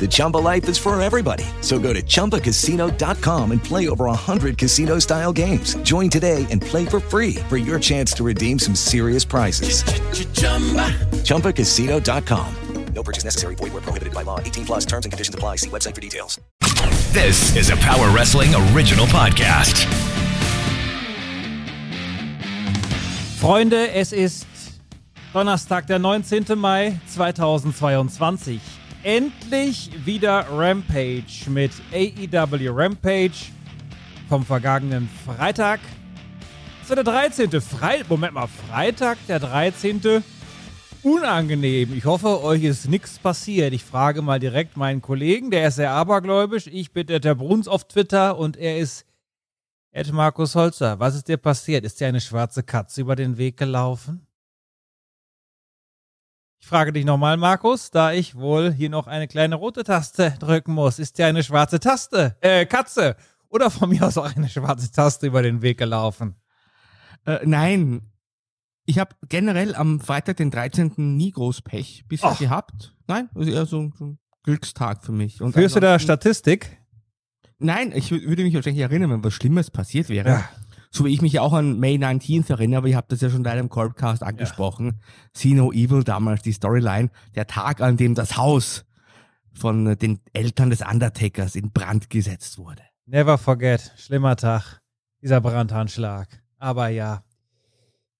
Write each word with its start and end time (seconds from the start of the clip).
The 0.00 0.08
Chumba 0.08 0.38
life 0.38 0.66
is 0.68 0.78
for 0.78 0.98
everybody. 1.00 1.44
So 1.60 1.78
go 1.78 1.92
to 1.92 2.02
ChumbaCasino.com 2.02 3.52
and 3.52 3.62
play 3.62 3.88
over 3.90 4.06
100 4.06 4.56
casino 4.56 4.98
style 4.98 5.32
games. 5.32 5.74
Join 5.82 6.08
today 6.08 6.46
and 6.50 6.62
play 6.62 6.86
for 6.86 7.00
free 7.00 7.34
for 7.50 7.58
your 7.58 7.78
chance 7.78 8.12
to 8.14 8.24
redeem 8.24 8.58
some 8.58 8.74
serious 8.74 9.26
prizes. 9.26 9.82
ChumbaCasino.com. 11.24 12.54
No 12.94 13.02
purchase 13.02 13.24
necessary. 13.24 13.54
Void 13.54 13.72
where 13.72 13.82
prohibited 13.82 14.12
by 14.12 14.22
law. 14.22 14.40
18 14.40 14.64
plus 14.66 14.84
terms 14.84 15.06
and 15.06 15.12
conditions 15.12 15.34
apply. 15.34 15.56
See 15.56 15.70
website 15.70 15.94
for 15.94 16.00
details. 16.00 16.40
This 17.12 17.56
is 17.56 17.70
a 17.70 17.76
Power 17.76 18.10
Wrestling 18.14 18.54
original 18.72 19.06
podcast. 19.06 19.86
Freunde, 23.38 23.94
es 23.94 24.12
ist 24.12 24.46
Donnerstag, 25.32 25.86
der 25.86 25.98
19. 25.98 26.58
Mai 26.58 27.00
2022. 27.14 28.79
endlich 29.02 29.90
wieder 30.04 30.46
Rampage 30.50 31.48
mit 31.48 31.72
AEW 31.92 32.70
Rampage 32.70 33.50
vom 34.28 34.44
vergangenen 34.44 35.08
Freitag. 35.24 35.80
Das 36.80 36.90
war 36.90 36.96
der 36.96 37.04
13. 37.04 37.60
Fre 37.60 38.04
Moment 38.08 38.34
mal, 38.34 38.46
Freitag, 38.46 39.18
der 39.26 39.38
13. 39.38 40.22
Unangenehm. 41.02 41.96
Ich 41.96 42.04
hoffe, 42.04 42.42
euch 42.42 42.62
ist 42.64 42.88
nichts 42.88 43.18
passiert. 43.18 43.72
Ich 43.72 43.84
frage 43.84 44.20
mal 44.20 44.38
direkt 44.38 44.76
meinen 44.76 45.00
Kollegen, 45.00 45.50
der 45.50 45.68
ist 45.68 45.76
sehr 45.76 45.92
abergläubisch. 45.92 46.66
Ich 46.66 46.92
bin 46.92 47.06
der 47.06 47.34
Bruns 47.34 47.68
auf 47.68 47.88
Twitter 47.88 48.36
und 48.36 48.56
er 48.56 48.78
ist 48.78 49.06
Ed 49.92 50.12
Markus 50.12 50.54
Holzer. 50.54 51.00
Was 51.00 51.14
ist 51.14 51.28
dir 51.28 51.38
passiert? 51.38 51.84
Ist 51.84 52.00
dir 52.00 52.08
eine 52.08 52.20
schwarze 52.20 52.62
Katze 52.62 53.00
über 53.00 53.16
den 53.16 53.38
Weg 53.38 53.56
gelaufen? 53.56 54.26
Ich 56.60 56.66
frage 56.66 56.92
dich 56.92 57.04
nochmal, 57.04 57.36
Markus, 57.38 57.90
da 57.90 58.12
ich 58.12 58.36
wohl 58.36 58.70
hier 58.70 58.90
noch 58.90 59.06
eine 59.06 59.26
kleine 59.26 59.54
rote 59.54 59.82
Taste 59.82 60.34
drücken 60.38 60.74
muss. 60.74 60.98
Ist 60.98 61.18
dir 61.18 61.26
eine 61.26 61.42
schwarze 61.42 61.80
Taste, 61.80 62.36
äh, 62.42 62.66
Katze 62.66 63.16
oder 63.48 63.70
von 63.70 63.88
mir 63.88 64.06
aus 64.06 64.18
auch 64.18 64.36
eine 64.36 64.48
schwarze 64.48 64.92
Taste 64.92 65.26
über 65.26 65.42
den 65.42 65.62
Weg 65.62 65.78
gelaufen? 65.78 66.36
Äh, 67.24 67.38
nein. 67.44 68.02
Ich 68.84 68.98
habe 68.98 69.16
generell 69.28 69.74
am 69.74 70.00
Freitag, 70.00 70.36
den 70.36 70.50
13. 70.50 71.16
nie 71.16 71.32
groß 71.32 71.62
Pech 71.62 72.04
bisher 72.08 72.32
Och. 72.32 72.38
gehabt. 72.38 72.94
Nein, 73.06 73.30
also 73.34 73.50
eher 73.50 73.66
so, 73.66 73.90
so, 73.96 74.04
ein 74.04 74.18
Glückstag 74.42 75.04
für 75.04 75.12
mich. 75.12 75.40
Und 75.40 75.52
Führst 75.52 75.76
du 75.76 75.80
da 75.80 75.98
Statistik? 75.98 76.78
Nein, 77.58 77.92
ich 77.94 78.10
würde 78.10 78.42
mich 78.42 78.54
wahrscheinlich 78.54 78.82
erinnern, 78.82 79.10
wenn 79.10 79.24
was 79.24 79.34
Schlimmes 79.34 79.70
passiert 79.70 80.08
wäre. 80.08 80.28
Ja 80.28 80.50
so 80.90 81.04
wie 81.04 81.12
ich 81.14 81.22
mich 81.22 81.38
auch 81.38 81.52
an 81.52 81.78
May 81.78 81.94
19th 81.96 82.50
erinnere, 82.50 82.78
aber 82.78 82.88
ich 82.88 82.96
habe 82.96 83.06
das 83.08 83.20
ja 83.20 83.30
schon 83.30 83.40
in 83.40 83.46
einem 83.46 83.68
Corpcast 83.68 84.22
angesprochen. 84.22 84.86
Ja. 84.86 84.92
See 85.32 85.54
No 85.54 85.72
Evil 85.72 86.02
damals, 86.02 86.42
die 86.42 86.52
Storyline, 86.52 87.10
der 87.34 87.46
Tag, 87.46 87.80
an 87.80 87.96
dem 87.96 88.14
das 88.14 88.36
Haus 88.36 88.84
von 89.52 89.96
den 89.96 90.20
Eltern 90.32 90.70
des 90.70 90.80
Undertakers 90.82 91.54
in 91.54 91.70
Brand 91.70 92.10
gesetzt 92.10 92.58
wurde. 92.58 92.82
Never 93.06 93.38
forget, 93.38 93.92
schlimmer 93.96 94.36
Tag, 94.36 94.80
dieser 95.22 95.40
Brandanschlag. 95.40 96.28
Aber 96.58 96.88
ja. 96.88 97.22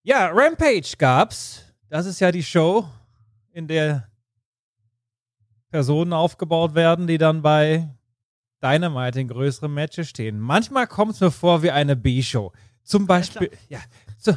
Ja, 0.02 0.28
Rampage 0.32 0.94
gab's. 0.96 1.64
Das 1.88 2.06
ist 2.06 2.20
ja 2.20 2.30
die 2.30 2.42
Show, 2.42 2.86
in 3.52 3.66
der 3.66 4.08
Personen 5.70 6.12
aufgebaut 6.12 6.74
werden, 6.74 7.06
die 7.06 7.18
dann 7.18 7.42
bei 7.42 7.88
Dynamite 8.62 9.20
in 9.20 9.28
größeren 9.28 9.72
Matches 9.72 10.08
stehen. 10.08 10.38
Manchmal 10.38 10.86
kommt 10.86 11.14
es 11.14 11.20
mir 11.20 11.30
vor 11.30 11.62
wie 11.62 11.70
eine 11.70 11.96
B-Show. 11.96 12.52
Zum 12.82 13.06
Beispiel, 13.06 13.50
ja. 13.68 13.78
So. 14.22 14.36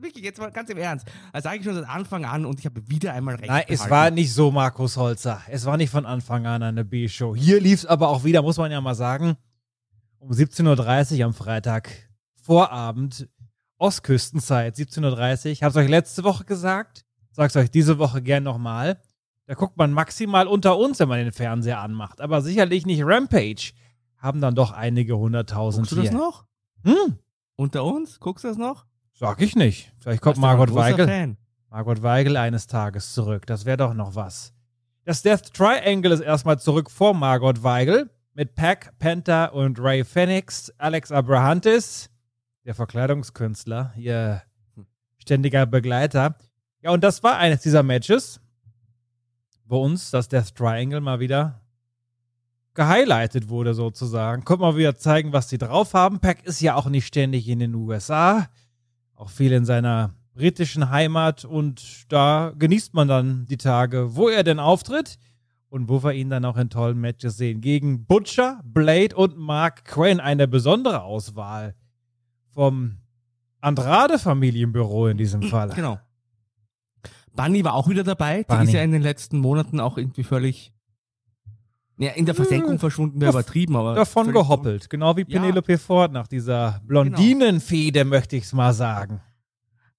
wirklich, 0.00 0.24
jetzt 0.24 0.40
mal 0.40 0.50
ganz 0.50 0.70
im 0.70 0.78
Ernst. 0.78 1.06
Das 1.34 1.42
sage 1.42 1.58
ich 1.58 1.64
schon 1.64 1.74
seit 1.74 1.86
Anfang 1.86 2.24
an 2.24 2.46
und 2.46 2.58
ich 2.58 2.64
habe 2.64 2.88
wieder 2.88 3.12
einmal 3.12 3.34
recht. 3.34 3.48
Nein, 3.48 3.64
behalten. 3.66 3.72
es 3.74 3.90
war 3.90 4.10
nicht 4.10 4.32
so, 4.32 4.50
Markus 4.50 4.96
Holzer. 4.96 5.42
Es 5.46 5.66
war 5.66 5.76
nicht 5.76 5.90
von 5.90 6.06
Anfang 6.06 6.46
an 6.46 6.62
eine 6.62 6.86
B-Show. 6.86 7.36
Hier 7.36 7.60
lief 7.60 7.80
es 7.80 7.84
aber 7.86 8.08
auch 8.08 8.24
wieder, 8.24 8.40
muss 8.40 8.56
man 8.56 8.72
ja 8.72 8.80
mal 8.80 8.94
sagen, 8.94 9.36
um 10.20 10.30
17.30 10.30 11.18
Uhr 11.18 11.26
am 11.26 11.34
Freitag, 11.34 11.90
Vorabend, 12.40 13.28
Ostküstenzeit, 13.76 14.76
17.30 14.76 15.44
Uhr. 15.44 15.52
Ich 15.52 15.62
habe 15.62 15.70
es 15.70 15.76
euch 15.76 15.90
letzte 15.90 16.24
Woche 16.24 16.44
gesagt, 16.44 17.04
sag's 17.32 17.56
euch 17.56 17.70
diese 17.70 17.98
Woche 17.98 18.22
gern 18.22 18.42
nochmal. 18.42 19.02
Da 19.48 19.54
guckt 19.54 19.78
man 19.78 19.92
maximal 19.92 20.46
unter 20.46 20.76
uns, 20.76 21.00
wenn 21.00 21.08
man 21.08 21.20
den 21.20 21.32
Fernseher 21.32 21.80
anmacht. 21.80 22.20
Aber 22.20 22.42
sicherlich 22.42 22.84
nicht 22.84 23.02
Rampage. 23.02 23.72
Haben 24.18 24.42
dann 24.42 24.54
doch 24.54 24.72
einige 24.72 25.16
hunderttausend 25.16 25.88
Guckst 25.88 25.98
du 25.98 26.02
das 26.02 26.12
noch? 26.12 26.44
Hm? 26.84 27.18
Unter 27.56 27.82
uns? 27.84 28.20
Guckst 28.20 28.44
du 28.44 28.48
das 28.48 28.58
noch? 28.58 28.84
Sag 29.14 29.40
ich 29.40 29.56
nicht. 29.56 29.90
Vielleicht 30.00 30.20
kommt 30.20 30.36
Margot 30.36 30.74
Weigel. 30.74 31.06
Fan. 31.06 31.38
Margot 31.70 32.02
Weigel 32.02 32.36
eines 32.36 32.66
Tages 32.66 33.14
zurück. 33.14 33.46
Das 33.46 33.64
wäre 33.64 33.78
doch 33.78 33.94
noch 33.94 34.14
was. 34.14 34.52
Das 35.06 35.22
Death 35.22 35.54
Triangle 35.54 36.12
ist 36.12 36.20
erstmal 36.20 36.60
zurück 36.60 36.90
vor 36.90 37.14
Margot 37.14 37.62
Weigel 37.62 38.10
mit 38.34 38.54
Pack, 38.54 38.98
Panther 38.98 39.54
und 39.54 39.80
Ray 39.80 40.04
Phoenix, 40.04 40.70
Alex 40.76 41.10
Abrahantis, 41.10 42.10
der 42.66 42.74
Verkleidungskünstler, 42.74 43.94
ihr 43.96 44.42
ständiger 45.16 45.64
Begleiter. 45.64 46.36
Ja, 46.82 46.90
und 46.90 47.02
das 47.02 47.22
war 47.22 47.38
eines 47.38 47.62
dieser 47.62 47.82
Matches 47.82 48.42
bei 49.68 49.76
uns, 49.76 50.10
dass 50.10 50.28
Death 50.28 50.54
Triangle 50.54 51.00
mal 51.00 51.20
wieder 51.20 51.60
gehighlightet 52.74 53.48
wurde, 53.48 53.74
sozusagen. 53.74 54.44
Kommt 54.44 54.60
mal 54.60 54.76
wieder 54.76 54.96
zeigen, 54.96 55.32
was 55.32 55.48
sie 55.48 55.58
drauf 55.58 55.94
haben. 55.94 56.20
Pack 56.20 56.44
ist 56.44 56.60
ja 56.60 56.74
auch 56.74 56.88
nicht 56.88 57.06
ständig 57.06 57.48
in 57.48 57.58
den 57.58 57.74
USA, 57.74 58.48
auch 59.14 59.30
viel 59.30 59.52
in 59.52 59.64
seiner 59.64 60.14
britischen 60.34 60.90
Heimat 60.90 61.44
und 61.44 62.04
da 62.08 62.52
genießt 62.56 62.94
man 62.94 63.08
dann 63.08 63.46
die 63.46 63.56
Tage, 63.56 64.14
wo 64.14 64.28
er 64.28 64.44
denn 64.44 64.60
auftritt 64.60 65.18
und 65.68 65.88
wo 65.88 66.02
wir 66.04 66.12
ihn 66.12 66.30
dann 66.30 66.44
auch 66.44 66.56
in 66.56 66.70
tollen 66.70 66.98
Matches 66.98 67.36
sehen. 67.36 67.60
Gegen 67.60 68.06
Butcher, 68.06 68.60
Blade 68.64 69.16
und 69.16 69.36
Mark 69.36 69.84
Quinn. 69.84 70.20
Eine 70.20 70.46
besondere 70.46 71.02
Auswahl 71.02 71.74
vom 72.54 72.98
Andrade-Familienbüro 73.60 75.08
in 75.08 75.18
diesem 75.18 75.42
Fall. 75.42 75.70
Genau. 75.70 75.98
Bunny 77.38 77.64
war 77.64 77.74
auch 77.74 77.88
wieder 77.88 78.02
dabei. 78.02 78.42
Bunny. 78.42 78.62
Die 78.62 78.66
ist 78.68 78.74
ja 78.74 78.82
in 78.82 78.90
den 78.90 79.02
letzten 79.02 79.38
Monaten 79.38 79.78
auch 79.78 79.96
irgendwie 79.96 80.24
völlig 80.24 80.72
ja, 81.96 82.10
in 82.10 82.26
der 82.26 82.34
Versenkung 82.34 82.72
hm, 82.72 82.78
verschwunden, 82.78 83.20
wäre 83.20 83.32
übertrieben, 83.32 83.76
aber. 83.76 83.94
Davon 83.94 84.32
gehoppelt. 84.32 84.82
Gut. 84.82 84.90
Genau 84.90 85.16
wie 85.16 85.24
Penelope 85.24 85.72
ja. 85.72 85.78
Ford 85.78 86.12
nach 86.12 86.28
dieser 86.28 86.80
Blondinenfehde, 86.86 88.00
genau. 88.00 88.10
möchte 88.10 88.36
ich 88.36 88.44
es 88.44 88.52
mal 88.52 88.72
sagen. 88.72 89.20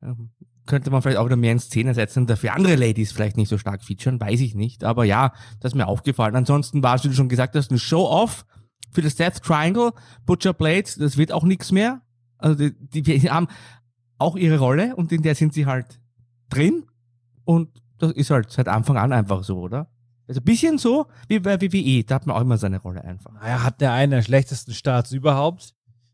Ähm, 0.02 0.30
könnte 0.66 0.92
man 0.92 1.02
vielleicht 1.02 1.18
auch 1.18 1.26
wieder 1.26 1.36
mehr 1.36 1.52
in 1.52 1.60
Szene 1.60 1.94
setzen, 1.94 2.28
dafür 2.28 2.54
andere 2.54 2.76
Ladies 2.76 3.12
vielleicht 3.12 3.38
nicht 3.38 3.50
so 3.50 3.58
stark 3.58 3.84
featuren, 3.84 4.20
weiß 4.20 4.40
ich 4.40 4.56
nicht. 4.56 4.84
Aber 4.84 5.04
ja, 5.04 5.34
das 5.60 5.72
ist 5.72 5.76
mir 5.76 5.88
aufgefallen. 5.88 6.36
Ansonsten 6.36 6.84
war 6.84 6.96
es, 6.96 7.04
wie 7.04 7.10
du 7.10 7.16
schon 7.16 7.30
gesagt 7.30 7.56
hast, 7.56 7.72
ein 7.72 7.80
Show-Off 7.80 8.46
für 8.92 9.02
das 9.02 9.16
Death 9.16 9.42
Triangle. 9.42 9.92
Butcher 10.26 10.54
Blade, 10.54 10.90
das 11.00 11.18
wird 11.18 11.32
auch 11.32 11.44
nichts 11.44 11.72
mehr. 11.72 12.02
Also 12.38 12.56
die, 12.70 13.02
die 13.02 13.30
haben 13.30 13.48
auch 14.18 14.38
ihre 14.38 14.60
Rolle 14.60 14.96
und 14.96 15.12
in 15.12 15.22
der 15.22 15.36
sind 15.36 15.54
sie 15.54 15.66
halt 15.66 16.00
drin. 16.50 16.86
Und 17.50 17.82
das 17.98 18.12
ist 18.12 18.30
halt 18.30 18.52
seit 18.52 18.68
Anfang 18.68 18.96
an 18.98 19.12
einfach 19.12 19.44
so, 19.44 19.58
oder? 19.58 19.90
Also 20.28 20.40
ein 20.40 20.44
bisschen 20.44 20.78
so 20.78 21.08
wie 21.28 21.40
bei 21.40 21.60
WWE, 21.60 22.04
da 22.04 22.14
hat 22.14 22.28
man 22.28 22.36
auch 22.36 22.42
immer 22.42 22.60
seine 22.60 22.78
Rolle 22.78 23.04
einfach. 23.04 23.34
Naja, 23.34 23.64
hat 23.64 23.82
der 23.82 23.92
einen 23.92 24.12
der 24.12 24.22
schlechtesten 24.22 24.72
Starts 24.72 25.12
überhaupt 25.14 25.74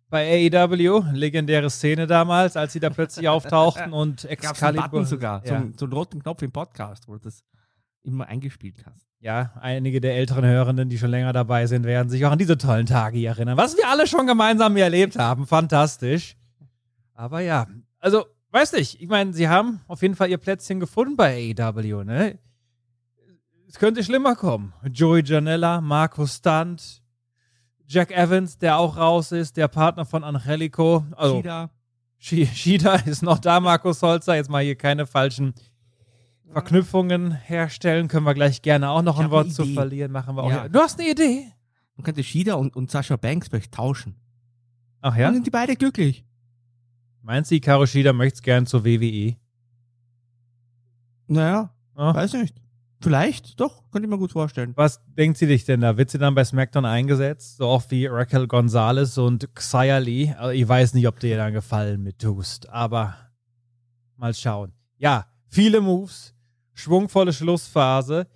bei 0.09 0.49
AEW. 0.49 1.03
Legendäre 1.11 1.69
Szene 1.69 2.07
damals, 2.07 2.55
als 2.55 2.71
sie 2.71 2.79
da 2.79 2.89
plötzlich 2.89 3.27
auftauchten 3.27 3.91
und 4.01 4.23
Excalibur. 4.23 4.87
Button 4.87 5.05
sogar, 5.05 5.45
ja. 5.45 5.61
so, 5.75 5.83
einen 5.83 5.93
roten 5.93 6.23
Knopf 6.23 6.41
im 6.41 6.53
Podcast, 6.53 7.09
wo 7.09 7.15
du 7.15 7.19
das 7.19 7.43
immer 8.03 8.27
eingespielt 8.27 8.85
hast. 8.85 9.05
Ja, 9.19 9.51
einige 9.59 9.99
der 9.99 10.15
älteren 10.15 10.45
Hörenden, 10.45 10.87
die 10.87 10.97
schon 10.97 11.11
länger 11.11 11.33
dabei 11.33 11.67
sind, 11.67 11.83
werden 11.83 12.07
sich 12.07 12.25
auch 12.25 12.31
an 12.31 12.39
diese 12.39 12.57
tollen 12.57 12.85
Tage 12.85 13.27
erinnern. 13.27 13.57
Was 13.57 13.75
wir 13.75 13.89
alle 13.89 14.07
schon 14.07 14.25
gemeinsam 14.25 14.77
erlebt 14.77 15.19
haben. 15.19 15.47
Fantastisch. 15.47 16.37
Aber 17.13 17.41
ja, 17.41 17.67
also 17.99 18.23
weiß 18.55 18.73
nicht, 18.73 18.99
ich 19.01 19.07
meine, 19.07 19.33
sie 19.33 19.47
haben 19.49 19.81
auf 19.87 20.01
jeden 20.01 20.15
Fall 20.15 20.29
ihr 20.29 20.37
Plätzchen 20.37 20.79
gefunden 20.79 21.15
bei 21.15 21.53
AEW, 21.57 22.03
ne? 22.03 22.39
Es 23.67 23.77
könnte 23.77 24.03
schlimmer 24.03 24.35
kommen. 24.35 24.73
Joey 24.91 25.21
Janella, 25.23 25.81
Marco 25.81 26.25
Stunt, 26.25 27.03
Jack 27.87 28.11
Evans, 28.11 28.57
der 28.57 28.77
auch 28.77 28.97
raus 28.97 29.31
ist, 29.31 29.57
der 29.57 29.67
Partner 29.67 30.05
von 30.05 30.23
Angelico. 30.23 31.05
Also, 31.15 31.37
Shida. 31.37 31.69
Shi- 32.17 32.45
Shida 32.47 32.95
ist 33.05 33.21
noch 33.21 33.37
da, 33.39 33.59
Markus 33.59 34.01
Holzer. 34.01 34.35
Jetzt 34.35 34.49
mal 34.49 34.63
hier 34.63 34.75
keine 34.75 35.05
falschen 35.05 35.53
Verknüpfungen 36.51 37.31
herstellen. 37.31 38.07
Können 38.07 38.25
wir 38.25 38.33
gleich 38.33 38.61
gerne 38.61 38.89
auch 38.89 39.01
noch 39.01 39.19
Ich 39.19 39.25
ein 39.25 39.31
Wort 39.31 39.51
zu 39.51 39.65
verlieren. 39.65 40.11
Machen 40.11 40.35
wir 40.35 40.43
auch. 40.43 40.49
Ja. 40.49 40.69
Du 40.69 40.79
hast 40.79 40.99
eine 40.99 41.09
Idee? 41.09 41.51
Man 41.95 42.03
könnte 42.03 42.23
Shida 42.23 42.55
und, 42.55 42.75
und 42.75 42.89
Sascha 42.91 43.17
Banks 43.17 43.47
vielleicht 43.49 43.73
tauschen. 43.73 44.15
Ach 45.01 45.15
ja? 45.15 45.25
Dann 45.25 45.35
sind 45.35 45.47
die 45.47 45.51
beide 45.51 45.75
glücklich. 45.75 46.24
Meinst 47.25 47.49
du, 47.49 47.55
Hikaru 47.55 47.87
Shida 47.87 48.13
möchte 48.13 48.41
gern 48.43 48.67
zur? 48.67 48.85
WWE? 48.85 49.35
Naja, 51.27 51.71
Ah. 51.95 52.13
weiß 52.13 52.33
nicht. 52.33 52.61
Vielleicht, 53.01 53.59
doch, 53.59 53.89
könnte 53.91 54.05
ich 54.05 54.09
mir 54.11 54.17
gut 54.19 54.31
vorstellen. 54.31 54.73
Was 54.75 55.01
denkt 55.17 55.37
sie 55.39 55.47
dich 55.47 55.65
denn 55.65 55.81
da? 55.81 55.97
Wird 55.97 56.11
sie 56.11 56.19
dann 56.19 56.35
bei 56.35 56.43
SmackDown 56.43 56.85
eingesetzt? 56.85 57.57
So 57.57 57.67
oft 57.67 57.89
wie 57.89 58.05
Raquel 58.05 58.47
Gonzalez 58.47 59.17
und 59.17 59.53
Xia 59.55 59.97
Lee? 59.97 60.33
Also 60.37 60.51
ich 60.51 60.67
weiß 60.67 60.93
nicht, 60.93 61.07
ob 61.07 61.19
dir 61.19 61.35
dann 61.35 61.53
Gefallen 61.53 62.03
mit 62.03 62.19
tust, 62.19 62.69
aber 62.69 63.15
mal 64.17 64.33
schauen. 64.35 64.71
Ja, 64.97 65.25
viele 65.47 65.81
Moves, 65.81 66.35
schwungvolle 66.73 67.33
Schlussphase. 67.33 68.27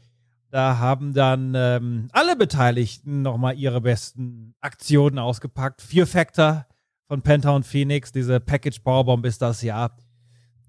Da 0.49 0.79
haben 0.79 1.13
dann 1.13 1.53
ähm, 1.55 2.07
alle 2.11 2.35
Beteiligten 2.35 3.21
nochmal 3.21 3.55
ihre 3.55 3.81
besten 3.81 4.55
Aktionen 4.61 5.19
ausgepackt. 5.19 5.81
Vier 5.81 6.07
Factor 6.07 6.65
von 7.09 7.23
Penta 7.23 7.49
und 7.49 7.65
Phoenix, 7.65 8.11
diese 8.11 8.39
Package 8.39 8.79
Powerbomb 8.81 9.25
ist 9.25 9.41
das 9.41 9.63
ja. 9.63 9.89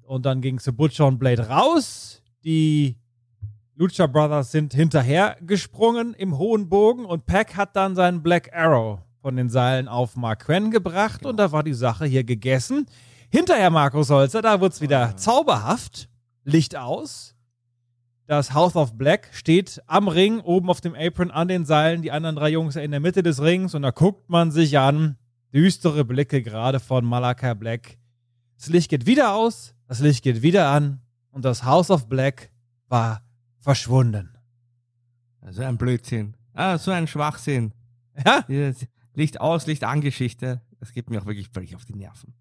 Und 0.01 0.25
dann 0.25 0.41
ging 0.41 0.59
zu 0.59 0.73
Butcher 0.73 1.07
und 1.07 1.19
Blade 1.19 1.49
raus. 1.49 2.23
Die 2.43 2.97
Lucha 3.77 4.07
Brothers 4.07 4.51
sind 4.51 4.73
hinterher 4.73 5.37
gesprungen 5.43 6.15
im 6.15 6.39
hohen 6.39 6.71
Bogen 6.71 7.05
und 7.05 7.27
Pack 7.27 7.59
hat 7.59 7.77
dann 7.77 7.95
seinen 7.95 8.23
Black 8.23 8.51
Arrow 8.55 9.01
von 9.21 9.37
den 9.37 9.51
Seilen 9.51 9.87
auf 9.87 10.17
Mark 10.17 10.47
Quinn 10.47 10.71
gebracht 10.71 11.27
und 11.27 11.37
da 11.37 11.53
war 11.53 11.63
die 11.63 11.75
Sache 11.75 12.07
hier 12.07 12.25
gegessen. 12.25 12.87
Hinterher 13.31 13.69
Markus 13.69 14.09
Holzer, 14.09 14.41
da 14.41 14.63
wird's 14.63 14.81
wieder 14.81 15.19
zauberhaft. 15.19 16.09
Licht 16.45 16.75
aus. 16.75 17.35
Das 18.27 18.55
House 18.55 18.77
of 18.77 18.97
Black 18.97 19.29
steht 19.33 19.83
am 19.87 20.09
Ring, 20.09 20.41
oben 20.41 20.71
auf 20.71 20.81
dem 20.81 20.95
Apron 20.95 21.31
an 21.31 21.49
den 21.49 21.67
Seilen, 21.67 22.01
die 22.01 22.13
anderen 22.13 22.37
drei 22.37 22.49
Jungs 22.49 22.77
in 22.77 22.93
der 22.93 23.01
Mitte 23.01 23.23
des 23.23 23.43
Rings 23.43 23.75
und 23.75 23.83
da 23.83 23.91
guckt 23.91 24.31
man 24.31 24.51
sich 24.51 24.79
an. 24.79 25.19
Düstere 25.53 26.05
Blicke 26.05 26.43
gerade 26.43 26.81
von 26.81 27.05
Malachi 27.05 27.55
Black. 27.55 27.99
Das 28.57 28.69
Licht 28.69 28.91
geht 28.91 29.07
wieder 29.07 29.35
aus, 29.35 29.75
das 29.89 30.01
Licht 30.01 30.23
geht 30.23 30.43
wieder 30.43 30.69
an 30.69 31.01
und 31.31 31.45
das 31.45 31.65
House 31.65 31.91
of 31.91 32.09
Black 32.09 32.51
war 32.89 33.23
verschwunden. 33.59 34.31
So 35.51 35.63
ein 35.63 35.79
Blödsinn. 35.79 36.35
Ah, 36.53 36.79
so 36.79 36.91
ein 36.91 37.07
Schwachsinn. 37.07 37.73
Ja, 38.25 38.43
Dieses 38.43 38.87
Licht 39.15 39.41
aus, 39.41 39.67
Licht 39.67 39.85
an 39.85 40.01
Geschichte. 40.01 40.61
Das 40.79 40.93
geht 40.93 41.11
mir 41.11 41.21
auch 41.21 41.27
wirklich 41.27 41.49
völlig 41.49 41.75
auf 41.75 41.85
die 41.85 41.95
Nerven. 41.95 42.35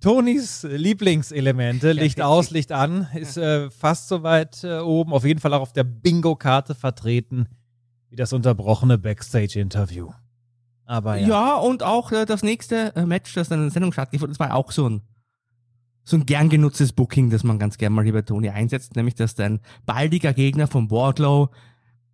Tonys 0.00 0.64
Lieblingselemente, 0.64 1.92
Licht 1.92 2.20
aus, 2.20 2.50
Licht 2.50 2.72
an, 2.72 3.06
ist 3.14 3.36
äh, 3.36 3.70
fast 3.70 4.08
so 4.08 4.24
weit 4.24 4.64
äh, 4.64 4.78
oben, 4.78 5.12
auf 5.12 5.24
jeden 5.24 5.38
Fall 5.38 5.54
auch 5.54 5.60
auf 5.60 5.72
der 5.72 5.84
Bingo-Karte 5.84 6.74
vertreten, 6.74 7.46
wie 8.08 8.16
das 8.16 8.32
unterbrochene 8.32 8.98
Backstage-Interview. 8.98 10.10
Aber 10.92 11.16
ja. 11.16 11.26
Ja, 11.26 11.56
und 11.56 11.82
auch 11.82 12.12
äh, 12.12 12.26
das 12.26 12.42
nächste 12.42 12.94
äh, 12.94 13.06
Match, 13.06 13.32
das 13.32 13.48
dann 13.48 13.60
in 13.60 13.64
der 13.64 13.72
Sendung 13.72 13.94
stattgefunden 13.94 14.34
hat, 14.34 14.40
das 14.40 14.46
war 14.46 14.54
auch 14.54 14.72
so 14.72 14.90
ein, 14.90 15.00
so 16.04 16.18
ein 16.18 16.26
gern 16.26 16.50
genutztes 16.50 16.92
Booking, 16.92 17.30
das 17.30 17.44
man 17.44 17.58
ganz 17.58 17.78
gern 17.78 17.94
mal 17.94 18.04
hier 18.04 18.12
bei 18.12 18.20
Tony 18.20 18.50
einsetzt, 18.50 18.94
nämlich 18.94 19.14
dass 19.14 19.34
dein 19.34 19.60
baldiger 19.86 20.34
Gegner 20.34 20.66
von 20.66 20.90
Wardlow 20.90 21.48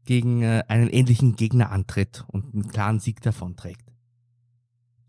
gegen 0.05 0.43
äh, 0.43 0.63
einen 0.69 0.89
ähnlichen 0.91 1.35
Gegner 1.35 1.73
antritt 1.73 2.25
und 2.29 2.55
einen 2.55 2.69
klaren 2.69 3.01
Sieg 3.01 3.21
davonträgt. 3.21 3.83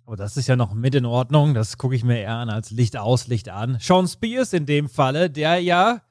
Aber 0.07 0.15
das 0.15 0.35
ist 0.35 0.47
ja 0.47 0.55
noch 0.55 0.73
mit 0.73 0.95
in 0.95 1.05
Ordnung. 1.05 1.53
Das 1.53 1.77
gucke 1.77 1.93
ich 1.93 2.03
mir 2.03 2.21
eher 2.21 2.37
an 2.37 2.49
als 2.49 2.71
Licht 2.71 2.97
aus, 2.97 3.27
Licht 3.27 3.49
an. 3.49 3.77
Sean 3.79 4.07
Spears 4.07 4.51
in 4.53 4.65
dem 4.65 4.89
Falle, 4.89 5.29
der 5.29 5.59
ja 5.59 6.01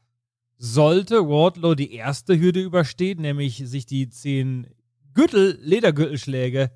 sollte 0.59 1.29
Wardlow 1.29 1.75
die 1.75 1.93
erste 1.93 2.39
Hürde 2.39 2.61
überstehen, 2.61 3.21
nämlich 3.21 3.65
sich 3.67 3.85
die 3.85 4.09
zehn 4.11 4.69
Gürtel, 5.13 5.59
Ledergürtelschläge, 5.61 6.71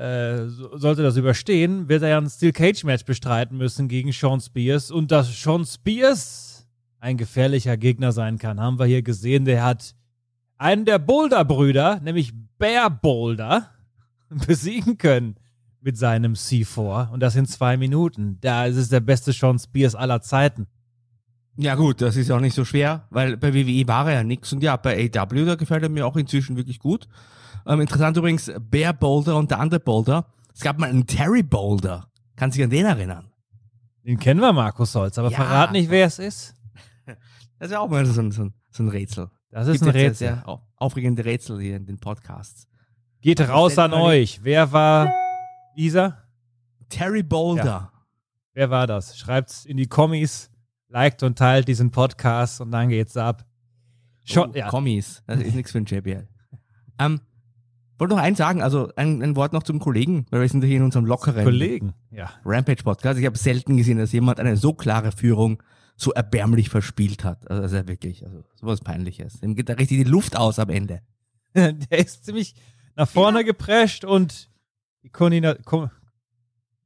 äh, 0.00 0.48
so- 0.48 0.76
sollte 0.78 1.02
das 1.02 1.16
überstehen, 1.16 1.88
wird 1.88 2.02
er 2.02 2.08
ja 2.10 2.18
ein 2.18 2.28
Steel 2.30 2.52
Cage 2.52 2.84
Match 2.84 3.04
bestreiten 3.04 3.56
müssen 3.58 3.88
gegen 3.88 4.12
Sean 4.12 4.40
Spears. 4.40 4.90
Und 4.90 5.10
dass 5.10 5.30
Sean 5.42 5.64
Spears 5.66 6.66
ein 6.98 7.16
gefährlicher 7.16 7.76
Gegner 7.76 8.12
sein 8.12 8.38
kann, 8.38 8.60
haben 8.60 8.78
wir 8.78 8.86
hier 8.86 9.02
gesehen. 9.02 9.44
Der 9.44 9.62
hat 9.64 9.94
einen 10.58 10.84
der 10.84 10.98
Boulder-Brüder, 10.98 12.00
nämlich 12.00 12.32
Bear 12.58 12.90
Boulder, 12.90 13.70
besiegen 14.46 14.98
können 14.98 15.36
mit 15.80 15.96
seinem 15.96 16.34
C4 16.34 17.10
und 17.10 17.20
das 17.20 17.36
in 17.36 17.46
zwei 17.46 17.76
Minuten. 17.76 18.38
Da 18.40 18.66
ist 18.66 18.76
es 18.76 18.88
der 18.90 19.00
beste 19.00 19.32
Sean 19.32 19.58
Spears 19.58 19.94
aller 19.94 20.20
Zeiten. 20.20 20.66
Ja 21.56 21.74
gut, 21.74 22.00
das 22.00 22.16
ist 22.16 22.30
auch 22.30 22.40
nicht 22.40 22.54
so 22.54 22.64
schwer, 22.64 23.06
weil 23.10 23.36
bei 23.36 23.52
WWE 23.54 23.86
war 23.88 24.06
er 24.08 24.14
ja 24.18 24.22
nix 24.22 24.52
und 24.52 24.62
ja, 24.62 24.76
bei 24.76 25.10
AW, 25.14 25.44
da 25.44 25.54
gefällt 25.56 25.82
er 25.82 25.88
mir 25.88 26.06
auch 26.06 26.16
inzwischen 26.16 26.56
wirklich 26.56 26.78
gut. 26.78 27.08
Ähm, 27.66 27.80
interessant 27.80 28.16
übrigens, 28.16 28.50
Bear 28.60 28.92
Boulder 28.92 29.36
und 29.36 29.50
der 29.50 29.60
andere 29.60 29.80
Boulder. 29.80 30.26
Es 30.54 30.60
gab 30.60 30.78
mal 30.78 30.88
einen 30.90 31.06
Terry 31.06 31.42
Boulder. 31.42 32.10
Kannst 32.36 32.56
dich 32.56 32.64
an 32.64 32.70
den 32.70 32.86
erinnern? 32.86 33.30
Den 34.04 34.18
kennen 34.18 34.40
wir, 34.40 34.52
Markus 34.52 34.94
Holz, 34.94 35.18
aber 35.18 35.30
Ja. 35.30 35.36
verrat 35.36 35.72
nicht, 35.72 35.90
wer 35.90 36.06
es 36.06 36.18
ist. 36.18 36.54
Das 37.58 37.66
ist 37.68 37.72
ja 37.72 37.80
auch 37.80 37.90
mal 37.90 38.06
so 38.06 38.18
ein, 38.22 38.30
so 38.30 38.44
ein, 38.44 38.54
so 38.70 38.82
ein 38.82 38.88
Rätsel. 38.88 39.30
Das 39.50 39.66
ist 39.68 39.82
Gibt 39.82 39.94
ein 39.94 40.00
Rätsel. 40.00 40.28
Sehr 40.28 40.48
au- 40.48 40.62
aufregende 40.76 41.26
Rätsel 41.26 41.60
hier 41.60 41.76
in 41.76 41.84
den 41.84 41.98
Podcasts. 41.98 42.66
Geht 43.20 43.38
raus 43.42 43.76
an 43.76 43.90
Stellt 43.90 44.02
mal 44.02 44.08
euch. 44.08 44.40
Wer 44.42 44.72
war 44.72 45.12
dieser? 45.76 46.22
Terry 46.88 47.22
Boulder. 47.22 47.92
Wer 48.54 48.70
war 48.70 48.86
das? 48.86 49.18
Schreibt's 49.18 49.66
in 49.66 49.76
die 49.76 49.86
Kommis, 49.88 50.50
liked 50.88 51.22
und 51.22 51.36
teilt 51.36 51.68
diesen 51.68 51.90
Podcast 51.90 52.62
und 52.62 52.70
dann 52.70 52.88
geht's 52.88 53.16
ab. 53.18 53.44
Schon, 54.24 54.52
oh, 54.52 54.54
ja. 54.56 54.68
Kommis. 54.68 55.22
Das 55.26 55.38
ist 55.40 55.54
nichts 55.54 55.72
für 55.72 55.78
ein 55.78 55.84
JBL. 55.84 56.26
Ähm, 56.98 57.20
wollte 58.00 58.14
noch 58.14 58.22
eins 58.22 58.38
sagen, 58.38 58.62
also 58.62 58.90
ein, 58.96 59.22
ein 59.22 59.36
Wort 59.36 59.52
noch 59.52 59.62
zum 59.62 59.78
Kollegen, 59.78 60.26
weil 60.30 60.40
wir 60.40 60.48
sind 60.48 60.64
hier 60.64 60.78
in 60.78 60.82
unserem 60.82 61.04
lockeren 61.04 61.44
Kollegen. 61.44 61.94
Ja. 62.10 62.30
Rampage-Podcast. 62.44 63.18
Ich 63.18 63.26
habe 63.26 63.38
selten 63.38 63.76
gesehen, 63.76 63.98
dass 63.98 64.12
jemand 64.12 64.40
eine 64.40 64.56
so 64.56 64.72
klare 64.72 65.12
Führung 65.12 65.62
so 65.96 66.12
erbärmlich 66.12 66.70
verspielt 66.70 67.24
hat. 67.24 67.48
Also, 67.50 67.62
also 67.62 67.88
wirklich, 67.88 68.24
also 68.24 68.42
sowas 68.54 68.80
Peinliches. 68.80 69.42
Ihm 69.42 69.54
geht 69.54 69.68
da 69.68 69.74
richtig 69.74 69.98
die 69.98 70.10
Luft 70.10 70.36
aus 70.36 70.58
am 70.58 70.70
Ende. 70.70 71.02
Der 71.54 71.98
ist 71.98 72.24
ziemlich 72.24 72.54
nach 72.96 73.08
vorne 73.08 73.44
geprescht 73.44 74.04
und 74.04 74.50
die, 75.02 75.10
Koordina 75.10 75.54
Ko 75.54 75.90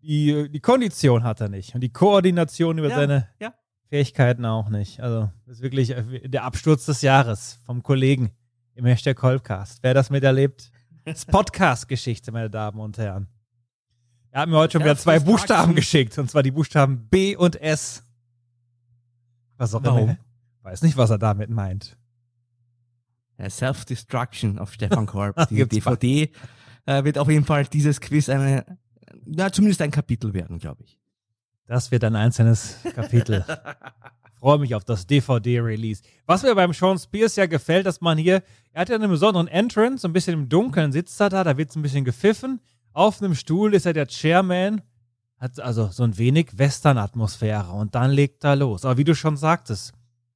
die, 0.03 0.51
die 0.51 0.61
Kondition 0.61 1.25
hat 1.25 1.41
er 1.41 1.49
nicht 1.49 1.75
und 1.75 1.81
die 1.81 1.93
Koordination 1.93 2.79
über 2.79 2.89
Ja, 2.89 2.97
seine 2.97 3.29
ja. 3.41 3.55
Fähigkeiten 3.89 4.45
auch 4.45 4.69
nicht. 4.69 5.01
Also 5.01 5.31
das 5.47 5.57
ist 5.57 5.63
wirklich 5.63 5.91
äh, 5.91 6.29
der 6.29 6.45
Absturz 6.45 6.87
des 6.87 7.03
Jahres 7.03 7.59
vom 7.65 7.83
Kollegen 7.83 8.33
im 8.75 8.85
Hashtag 8.85 9.17
Colcast. 9.17 9.83
Wer 9.83 9.95
das 9.95 10.11
miterlebt, 10.11 10.71
ist 11.05 11.29
Podcast-Geschichte, 11.29 12.33
meine 12.33 12.51
Damen 12.51 12.81
und 12.81 12.99
Herren. 12.99 13.29
Er 14.31 14.43
hat 14.43 14.49
mir 14.49 14.57
heute 14.57 14.73
schon 14.73 14.83
wieder 14.83 14.97
zwei. 14.97 15.21
Buchstaben 15.21 15.75
geschickt 15.75 16.19
und 16.19 16.31
zwar 16.31 16.43
die 16.43 16.51
Buchstaben 16.51 17.09
B 17.09 17.37
und 17.37 17.61
S. 17.61 18.03
Was 19.57 19.75
auch 19.75 19.85
Warum? 19.85 20.11
immer. 20.11 20.19
Weiß 20.63 20.83
nicht, 20.83 20.97
was 20.97 21.11
er 21.11 21.19
damit 21.19 21.51
meint. 21.51 21.97
Self-Destruction 23.39 24.59
auf 24.59 24.73
Stefan 24.73 25.07
Korb. 25.07 25.49
Die 25.51 25.67
DVD 25.67 26.31
äh, 26.87 27.05
wird 27.05 27.19
auf 27.19 27.29
jeden 27.29 27.45
Fall 27.45 27.67
dieses 27.67 28.01
Quiz 28.01 28.29
eine, 28.29 28.65
na, 29.25 29.53
zumindest 29.53 29.83
ein 29.83 29.91
Kapitel 29.91 30.33
werden, 30.33 30.59
glaube 30.59 30.85
ich. 30.85 30.99
Das 31.67 31.91
wird 31.91 32.05
ein 32.05 32.15
einzelnes 32.17 32.79
Kapitel. 32.95 33.45
Freue 34.45 34.59
mich 34.59 34.75
auf 34.75 34.85
das 34.85 35.07
DVD-Release. 35.07 36.03
Was 36.27 36.43
mir 36.43 36.55
beim 36.55 36.75
Sean 36.75 36.99
Spears 36.99 37.35
ja 37.37 37.47
gefällt, 37.47 37.87
dass 37.87 38.03
man 38.03 38.19
hier, 38.19 38.43
er 38.73 38.83
hat 38.83 38.91
ja 38.91 38.97
einen 38.97 39.09
besonderen 39.09 39.49
Entrance, 39.49 40.03
so 40.03 40.09
ein 40.09 40.13
bisschen 40.13 40.35
im 40.35 40.49
Dunkeln 40.51 40.93
sitzt 40.93 41.19
er 41.19 41.31
da, 41.31 41.45
da 41.45 41.57
wird 41.57 41.71
es 41.71 41.77
ein 41.77 41.81
bisschen 41.81 42.05
gepfiffen. 42.05 42.61
Auf 42.93 43.23
einem 43.23 43.35
Stuhl 43.35 43.73
ist 43.73 43.87
er 43.87 43.95
der 43.95 44.07
Chairman, 44.07 44.83
hat 45.39 45.59
also 45.61 45.87
so 45.87 46.03
ein 46.03 46.19
wenig 46.19 46.59
Western-Atmosphäre 46.59 47.73
und 47.73 47.95
dann 47.95 48.11
legt 48.11 48.45
er 48.45 48.55
los. 48.55 48.85
Aber 48.85 48.99
wie 48.99 49.05
du 49.05 49.15
schon 49.15 49.39
sagtest, 49.39 49.95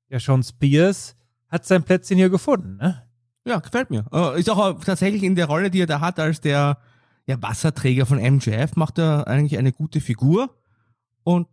der 0.08 0.20
Sean 0.20 0.42
Spears 0.42 1.14
hat 1.48 1.66
sein 1.66 1.82
Plätzchen 1.82 2.16
hier 2.16 2.30
gefunden, 2.30 2.78
ne? 2.78 3.02
Ja, 3.44 3.58
gefällt 3.58 3.90
mir. 3.90 4.06
Äh, 4.10 4.40
ist 4.40 4.48
auch 4.48 4.70
äh, 4.70 4.82
tatsächlich 4.82 5.22
in 5.22 5.34
der 5.34 5.48
Rolle, 5.48 5.70
die 5.70 5.82
er 5.82 5.86
da 5.86 6.00
hat, 6.00 6.18
als 6.18 6.40
der 6.40 6.78
ja, 7.26 7.42
Wasserträger 7.42 8.06
von 8.06 8.16
MJF, 8.16 8.74
macht 8.74 8.96
er 8.96 9.26
eigentlich 9.26 9.58
eine 9.58 9.72
gute 9.72 10.00
Figur 10.00 10.48
und 11.24 11.46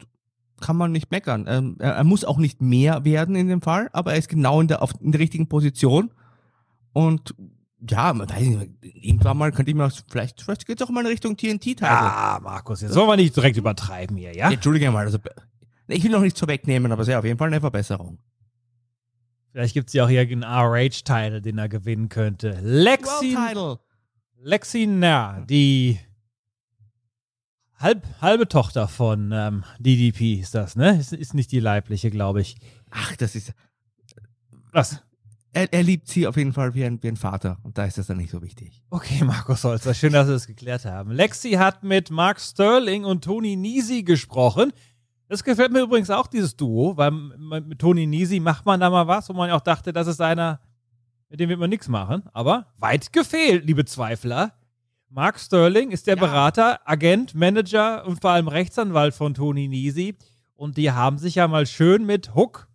kann 0.66 0.78
man 0.78 0.92
nicht 0.92 1.12
meckern. 1.12 1.46
Ähm, 1.48 1.76
er, 1.78 2.04
muss 2.04 2.26
auch 2.26 2.40
nicht 2.40 2.60
mehr 2.60 3.06
werden 3.06 3.36
in 3.36 3.48
dem 3.48 3.62
Fall, 3.62 3.88
aber 3.94 4.14
er 4.14 4.18
ist 4.18 4.30
genau 4.30 4.62
in 4.62 4.68
der, 4.68 4.82
auf, 4.82 4.94
in 5.00 5.12
der 5.12 5.22
richtigen 5.22 5.48
Position 5.48 6.12
und 6.92 7.36
ja, 7.88 8.12
man 8.14 8.28
weiß 8.28 8.42
nicht, 8.42 8.72
irgendwann 8.82 9.38
mal 9.38 9.52
könnte 9.52 9.70
ich 9.70 9.78
mir 9.78 9.86
auch, 9.86 9.92
vielleicht, 10.10 10.42
vielleicht 10.42 10.66
geht 10.66 10.82
es 10.82 10.88
auch 10.88 10.90
mal 10.90 11.02
in 11.02 11.08
Richtung 11.08 11.38
TNT-Title. 11.38 11.88
Ah, 11.88 12.40
Markus, 12.42 12.82
jetzt 12.82 12.94
sollen 12.94 13.08
wir 13.08 13.16
nicht 13.16 13.36
direkt 13.36 13.58
übertreiben 13.58 14.18
hier, 14.18 14.36
ja? 14.36 14.50
Entschuldige 14.50 14.90
mal, 14.90 15.06
also 15.06 15.20
ich 15.88 16.04
will 16.04 16.12
noch 16.12 16.22
nichts 16.22 16.40
vorwegnehmen, 16.40 16.92
aber 16.92 17.04
es 17.04 17.10
ist 17.10 17.14
auf 17.14 17.26
jeden 17.26 17.38
Fall 17.38 17.50
eine 17.50 17.62
Verbesserung. 17.62 18.18
Vielleicht 19.52 19.76
gibt 19.76 19.90
es 19.90 19.94
ja 19.94 20.06
auch 20.06 20.10
hier 20.10 20.22
einen 20.22 20.44
RH-Title, 20.44 21.42
den 21.44 21.60
er 21.60 21.70
gewinnen 21.70 22.10
könnte. 22.10 22.60
Lexi 22.64 23.36
Title. 23.36 23.78
Lexi 24.42 24.88
Na, 24.88 25.42
die 25.42 26.00
halb, 27.86 28.04
halbe 28.20 28.48
Tochter 28.48 28.88
von 28.88 29.32
ähm, 29.32 29.64
DDP 29.80 30.34
ist 30.34 30.56
das, 30.56 30.76
ne? 30.76 30.98
Ist, 31.00 31.14
ist 31.14 31.34
nicht 31.36 31.52
die 31.52 31.60
leibliche, 31.60 32.10
glaube 32.10 32.42
ich. 32.42 32.58
Ach, 32.90 33.16
das 33.16 33.36
ist. 33.36 33.54
Was? 34.72 35.02
Er, 35.54 35.72
er 35.72 35.84
liebt 35.84 36.08
sie 36.08 36.28
auf 36.28 36.36
jeden 36.36 36.52
Fall 36.52 36.74
wie 36.74 36.84
ein, 36.84 37.02
wie 37.02 37.08
ein 37.08 37.16
Vater 37.16 37.60
und 37.64 37.78
da 37.78 37.86
ist 37.86 37.98
das 37.98 38.08
dann 38.08 38.18
nicht 38.18 38.32
so 38.32 38.42
wichtig. 38.42 38.84
Okay, 38.90 39.24
Markus 39.24 39.64
Holzer, 39.64 39.94
schön, 39.94 40.12
dass 40.12 40.28
wir 40.28 40.34
das 40.34 40.48
geklärt 40.48 40.84
haben. 40.84 41.12
Lexi 41.12 41.52
hat 41.52 41.84
mit 41.84 42.10
Mark 42.10 42.42
Sterling 42.42 43.06
und 43.06 43.24
Tony 43.24 43.56
Nisi 43.56 44.04
gesprochen. 44.04 44.74
Das 45.30 45.44
gefällt 45.44 45.72
mir 45.72 45.82
übrigens 45.82 46.10
auch, 46.10 46.28
dieses 46.28 46.58
Duo, 46.58 46.98
weil 46.98 47.12
mit 47.12 47.80
Tony 47.80 48.06
Nisi 48.06 48.40
macht 48.40 48.66
man 48.66 48.80
da 48.80 48.90
mal 48.90 49.08
was, 49.08 49.30
wo 49.30 49.34
man 49.34 49.50
ja 49.50 49.56
auch 49.56 49.62
dachte, 49.62 49.94
das 49.94 50.08
ist 50.08 50.22
einer, 50.22 50.60
mit 51.30 51.40
dem 51.40 51.50
wird 51.50 51.60
man 51.60 51.70
nichts 51.70 51.88
machen. 51.88 52.24
Aber 52.34 52.68
weit 52.78 53.14
gefehlt, 53.14 53.66
liebe 53.66 53.86
Zweifler. 53.86 54.54
Mark 55.16 55.40
Sterling 55.40 55.92
ist 55.92 56.08
der 56.08 56.18
Ja. 56.18 56.20
Berater, 56.20 56.82
Agent, 56.84 57.36
Manager 57.36 58.06
und 58.06 58.20
vor 58.20 58.32
allem 58.32 58.50
Rechtsanwalt 58.50 59.14
von 59.14 59.34
Tony 59.34 59.70
Nisi. 59.70 60.18
Und 60.56 60.76
die 60.76 60.92
haben 60.92 61.20
sich 61.20 61.36
ja 61.36 61.48
mal 61.48 61.66
schön 61.66 62.06
mit 62.06 62.36
Hook 62.36 62.68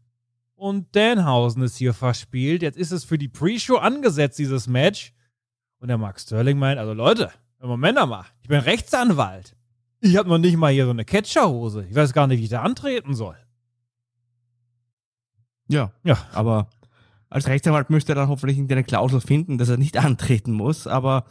und 0.55 0.97
Danhausen 0.97 1.63
es 1.63 1.77
hier 1.77 1.93
verspielt. 1.93 2.63
Jetzt 2.63 2.79
ist 2.79 2.93
es 2.93 3.05
für 3.05 3.19
die 3.19 3.29
Pre-Show 3.29 3.77
angesetzt, 3.77 4.39
dieses 4.39 4.69
Match. 4.69 5.13
Und 5.81 5.89
der 5.89 5.99
Mark 5.99 6.19
Sterling 6.19 6.59
meint, 6.59 6.79
also 6.79 6.95
Leute, 6.95 7.31
Moment 7.61 7.97
mal, 7.97 8.25
ich 8.41 8.49
bin 8.49 8.61
Rechtsanwalt. 8.61 9.55
Ich 10.01 10.17
habe 10.17 10.31
noch 10.31 10.39
nicht 10.39 10.57
mal 10.57 10.73
hier 10.73 10.87
so 10.87 10.93
eine 10.93 11.05
Catcherhose. 11.05 11.85
Ich 11.91 11.95
weiß 11.95 12.15
gar 12.15 12.27
nicht, 12.27 12.39
wie 12.39 12.45
ich 12.45 12.49
da 12.51 12.63
antreten 12.63 13.15
soll. 13.15 13.37
Ja. 15.69 15.93
Ja. 16.05 16.17
Aber 16.33 16.71
als 17.29 17.49
Rechtsanwalt 17.49 17.91
müsste 17.91 18.13
er 18.13 18.17
dann 18.17 18.29
hoffentlich 18.29 18.57
irgendeine 18.57 18.85
Klausel 18.85 19.21
finden, 19.21 19.59
dass 19.59 19.69
er 19.69 19.77
nicht 19.77 19.99
antreten 20.03 20.53
muss. 20.53 20.87
Aber 20.87 21.27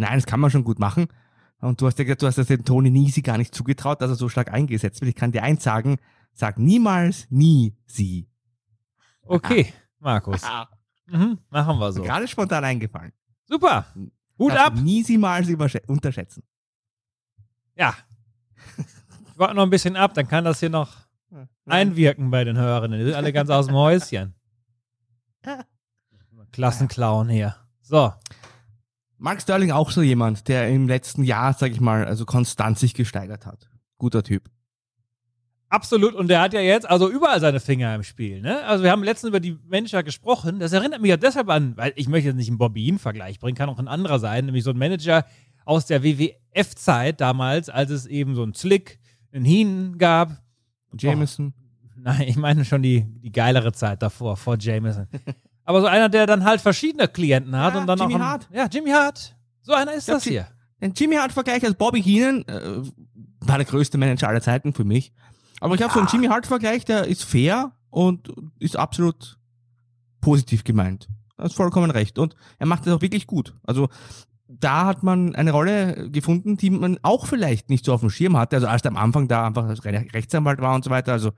nein, 0.00 0.14
das 0.18 0.26
kann 0.26 0.40
man 0.40 0.50
schon 0.50 0.64
gut 0.64 0.78
machen. 0.78 1.06
Und 1.60 1.80
du 1.80 1.86
hast 1.86 1.98
ja 1.98 2.04
gesagt, 2.04 2.22
du 2.22 2.26
hast 2.26 2.38
das 2.38 2.46
dem 2.46 2.64
Tony 2.64 2.90
Nisi 2.90 3.20
gar 3.22 3.36
nicht 3.38 3.54
zugetraut, 3.54 4.00
dass 4.00 4.10
er 4.10 4.16
so 4.16 4.28
stark 4.28 4.50
eingesetzt 4.52 5.00
wird. 5.00 5.10
Ich 5.10 5.14
kann 5.14 5.30
dir 5.32 5.42
eins 5.42 5.62
sagen, 5.62 5.98
sag 6.32 6.58
niemals 6.58 7.26
nie 7.30 7.74
sie. 7.86 8.28
Okay, 9.22 9.72
Markus. 9.98 10.42
Mhm, 11.06 11.38
machen 11.50 11.78
wir 11.78 11.92
so. 11.92 12.02
Gerade 12.02 12.26
spontan 12.28 12.64
eingefallen. 12.64 13.12
Super. 13.46 13.86
Hut 14.38 14.52
ab. 14.52 14.74
du 14.74 14.80
Niemals 14.82 15.48
überschä- 15.48 15.86
unterschätzen. 15.86 16.42
Ja. 17.76 17.94
Ich 18.78 19.38
warte 19.38 19.54
noch 19.54 19.64
ein 19.64 19.70
bisschen 19.70 19.96
ab, 19.96 20.14
dann 20.14 20.28
kann 20.28 20.44
das 20.44 20.60
hier 20.60 20.70
noch 20.70 20.96
einwirken 21.66 22.30
bei 22.30 22.44
den 22.44 22.56
Hörerinnen. 22.56 22.98
Die 23.00 23.04
sind 23.06 23.14
alle 23.14 23.32
ganz 23.32 23.50
aus 23.50 23.66
dem 23.66 23.74
Häuschen. 23.74 24.34
Klassenclown 26.52 27.28
hier. 27.28 27.56
So. 27.82 28.12
Mark 29.20 29.42
Sterling 29.42 29.70
auch 29.70 29.90
so 29.90 30.00
jemand, 30.00 30.48
der 30.48 30.68
im 30.70 30.88
letzten 30.88 31.24
Jahr, 31.24 31.52
sag 31.52 31.72
ich 31.72 31.80
mal, 31.80 32.06
also 32.06 32.24
konstant 32.24 32.78
sich 32.78 32.94
gesteigert 32.94 33.44
hat. 33.44 33.68
Guter 33.98 34.22
Typ. 34.22 34.50
Absolut. 35.68 36.14
Und 36.14 36.28
der 36.28 36.40
hat 36.40 36.54
ja 36.54 36.60
jetzt 36.60 36.88
also 36.88 37.10
überall 37.10 37.38
seine 37.38 37.60
Finger 37.60 37.94
im 37.94 38.02
Spiel. 38.02 38.40
Ne? 38.40 38.64
Also 38.64 38.82
wir 38.82 38.90
haben 38.90 39.04
letztens 39.04 39.28
über 39.28 39.38
die 39.38 39.58
Manager 39.68 40.02
gesprochen. 40.02 40.58
Das 40.58 40.72
erinnert 40.72 41.02
mich 41.02 41.10
ja 41.10 41.18
deshalb 41.18 41.50
an, 41.50 41.76
weil 41.76 41.92
ich 41.96 42.08
möchte 42.08 42.28
jetzt 42.28 42.36
nicht 42.36 42.48
einen 42.48 42.56
Bobby 42.56 42.82
Heen-Vergleich 42.82 43.38
bringen, 43.38 43.56
kann 43.56 43.68
auch 43.68 43.78
ein 43.78 43.88
anderer 43.88 44.18
sein, 44.18 44.46
nämlich 44.46 44.64
so 44.64 44.70
ein 44.70 44.78
Manager 44.78 45.26
aus 45.66 45.84
der 45.84 46.02
WWF-Zeit 46.02 47.20
damals, 47.20 47.68
als 47.68 47.90
es 47.90 48.06
eben 48.06 48.34
so 48.34 48.42
einen 48.42 48.54
Slick, 48.54 48.98
einen 49.32 49.44
Heen 49.44 49.98
gab. 49.98 50.42
Jameson. 50.98 51.52
Nein, 51.94 52.22
ich 52.22 52.36
meine 52.36 52.64
schon 52.64 52.82
die, 52.82 53.04
die 53.20 53.30
geilere 53.30 53.72
Zeit 53.72 54.02
davor, 54.02 54.38
vor 54.38 54.56
Jameson. 54.58 55.08
Aber 55.70 55.82
so 55.82 55.86
einer, 55.86 56.08
der 56.08 56.26
dann 56.26 56.42
halt 56.42 56.60
verschiedene 56.60 57.06
Klienten 57.06 57.56
hat 57.56 57.74
Ja, 57.74 57.80
und 57.80 57.86
dann 57.86 57.96
Jimmy 58.00 58.14
auch. 58.16 58.18
Hart. 58.18 58.48
Ja, 58.52 58.66
Jimmy 58.66 58.90
Hart. 58.90 59.36
So 59.62 59.72
einer 59.72 59.92
ist 59.92 60.08
Ja, 60.08 60.14
das 60.14 60.24
hier. 60.24 60.48
Den 60.82 60.94
Jimmy 60.94 61.14
Hart-Vergleich 61.14 61.62
als 61.62 61.74
Bobby 61.76 62.02
Heenan 62.02 62.42
äh, 62.48 62.82
war 63.38 63.56
der 63.56 63.64
größte 63.66 63.96
Manager 63.96 64.26
aller 64.26 64.40
Zeiten 64.40 64.72
für 64.72 64.82
mich. 64.82 65.12
Aber 65.60 65.76
ich 65.76 65.82
habe 65.82 65.92
so 65.92 66.00
einen 66.00 66.08
Jimmy 66.10 66.26
Hart-Vergleich, 66.26 66.84
der 66.86 67.04
ist 67.06 67.22
fair 67.24 67.70
und 67.88 68.32
ist 68.58 68.74
absolut 68.76 69.38
positiv 70.20 70.64
gemeint. 70.64 71.08
Du 71.36 71.44
hast 71.44 71.54
vollkommen 71.54 71.92
recht. 71.92 72.18
Und 72.18 72.34
er 72.58 72.66
macht 72.66 72.84
das 72.84 72.92
auch 72.94 73.00
wirklich 73.00 73.28
gut. 73.28 73.54
Also 73.62 73.88
da 74.58 74.86
hat 74.86 75.02
man 75.02 75.34
eine 75.36 75.52
Rolle 75.52 76.10
gefunden, 76.10 76.56
die 76.56 76.70
man 76.70 76.98
auch 77.02 77.26
vielleicht 77.26 77.70
nicht 77.70 77.84
so 77.84 77.92
auf 77.94 78.00
dem 78.00 78.10
Schirm 78.10 78.36
hatte. 78.36 78.56
Also 78.56 78.66
als 78.66 78.82
er 78.82 78.90
am 78.90 78.96
Anfang 78.96 79.28
da 79.28 79.46
einfach 79.46 79.64
als 79.64 79.84
Re- 79.84 80.06
Rechtsanwalt 80.12 80.60
war 80.60 80.74
und 80.74 80.84
so 80.84 80.90
weiter. 80.90 81.12
Also 81.12 81.32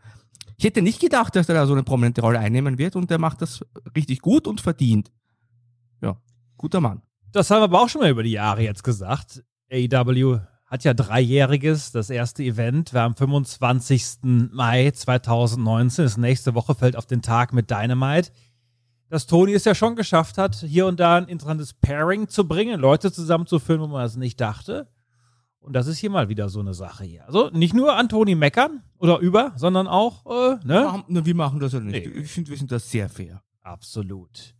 ich 0.56 0.64
hätte 0.64 0.80
nicht 0.82 1.00
gedacht, 1.00 1.36
dass 1.36 1.48
er 1.48 1.54
da 1.54 1.66
so 1.66 1.72
eine 1.72 1.82
prominente 1.82 2.22
Rolle 2.22 2.38
einnehmen 2.38 2.78
wird 2.78 2.96
und 2.96 3.10
der 3.10 3.18
macht 3.18 3.42
das 3.42 3.64
richtig 3.96 4.20
gut 4.20 4.46
und 4.46 4.60
verdient. 4.60 5.12
Ja, 6.00 6.16
guter 6.56 6.80
Mann. 6.80 7.02
Das 7.32 7.50
haben 7.50 7.60
wir 7.60 7.64
aber 7.64 7.82
auch 7.82 7.88
schon 7.88 8.00
mal 8.00 8.10
über 8.10 8.22
die 8.22 8.32
Jahre 8.32 8.62
jetzt 8.62 8.84
gesagt. 8.84 9.42
AEW 9.70 10.40
hat 10.66 10.84
ja 10.84 10.94
dreijähriges, 10.94 11.92
das 11.92 12.08
erste 12.08 12.42
Event 12.42 12.94
war 12.94 13.04
am 13.04 13.14
25. 13.14 14.50
Mai 14.52 14.90
2019. 14.90 16.04
Das 16.04 16.16
nächste 16.16 16.54
Woche 16.54 16.74
fällt 16.74 16.96
auf 16.96 17.04
den 17.06 17.20
Tag 17.20 17.52
mit 17.52 17.70
Dynamite. 17.70 18.30
Dass 19.12 19.26
Tony 19.26 19.52
es 19.52 19.66
ja 19.66 19.74
schon 19.74 19.94
geschafft 19.94 20.38
hat, 20.38 20.54
hier 20.56 20.86
und 20.86 20.98
da 20.98 21.16
ein 21.16 21.26
interessantes 21.28 21.74
Pairing 21.74 22.28
zu 22.28 22.48
bringen, 22.48 22.80
Leute 22.80 23.12
zusammenzuführen, 23.12 23.82
wo 23.82 23.86
man 23.86 24.00
das 24.00 24.16
nicht 24.16 24.40
dachte. 24.40 24.88
Und 25.60 25.74
das 25.74 25.86
ist 25.86 25.98
hier 25.98 26.08
mal 26.08 26.30
wieder 26.30 26.48
so 26.48 26.60
eine 26.60 26.72
Sache 26.72 27.04
hier. 27.04 27.26
Also 27.26 27.50
nicht 27.50 27.74
nur 27.74 27.94
an 27.94 28.08
Tony 28.08 28.34
meckern 28.34 28.82
oder 28.98 29.18
über, 29.18 29.52
sondern 29.56 29.86
auch, 29.86 30.24
äh, 30.24 30.56
ne? 30.64 30.84
Machen- 30.84 31.04
na, 31.08 31.26
Wir 31.26 31.34
machen 31.34 31.60
das 31.60 31.74
ja 31.74 31.80
nicht. 31.80 32.06
Nee. 32.06 32.20
Ich 32.22 32.30
finde, 32.32 32.52
wir 32.52 32.56
sind 32.56 32.72
das 32.72 32.90
sehr 32.90 33.10
fair. 33.10 33.42
Absolut. 33.60 34.54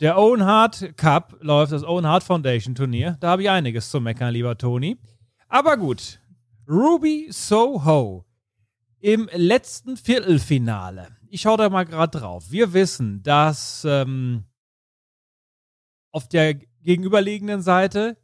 Der 0.00 0.16
Owen 0.16 0.42
Hart 0.42 0.96
Cup 0.96 1.36
läuft, 1.42 1.72
das 1.72 1.84
Owen 1.84 2.06
Hart 2.06 2.22
Foundation 2.24 2.74
Turnier. 2.74 3.18
Da 3.20 3.28
habe 3.28 3.42
ich 3.42 3.50
einiges 3.50 3.90
zu 3.90 4.00
meckern, 4.00 4.32
lieber 4.32 4.56
Toni. 4.56 4.96
Aber 5.48 5.76
gut. 5.76 6.18
Ruby 6.66 7.28
Soho 7.30 8.24
im 9.00 9.28
letzten 9.34 9.98
Viertelfinale. 9.98 11.08
Ich 11.30 11.42
schaue 11.42 11.58
da 11.58 11.68
mal 11.68 11.84
gerade 11.84 12.18
drauf. 12.18 12.50
Wir 12.50 12.72
wissen, 12.72 13.22
dass 13.22 13.84
ähm, 13.84 14.44
auf 16.10 16.28
der 16.28 16.54
gegenüberliegenden 16.54 17.60
Seite 17.60 18.16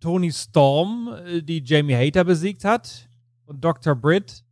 Tony 0.00 0.32
Storm 0.32 1.14
äh, 1.26 1.42
die 1.42 1.62
Jamie 1.64 1.94
Hater 1.94 2.24
besiegt 2.24 2.64
hat 2.64 3.08
und 3.44 3.62
Dr. 3.62 3.94
Britt 3.94 4.44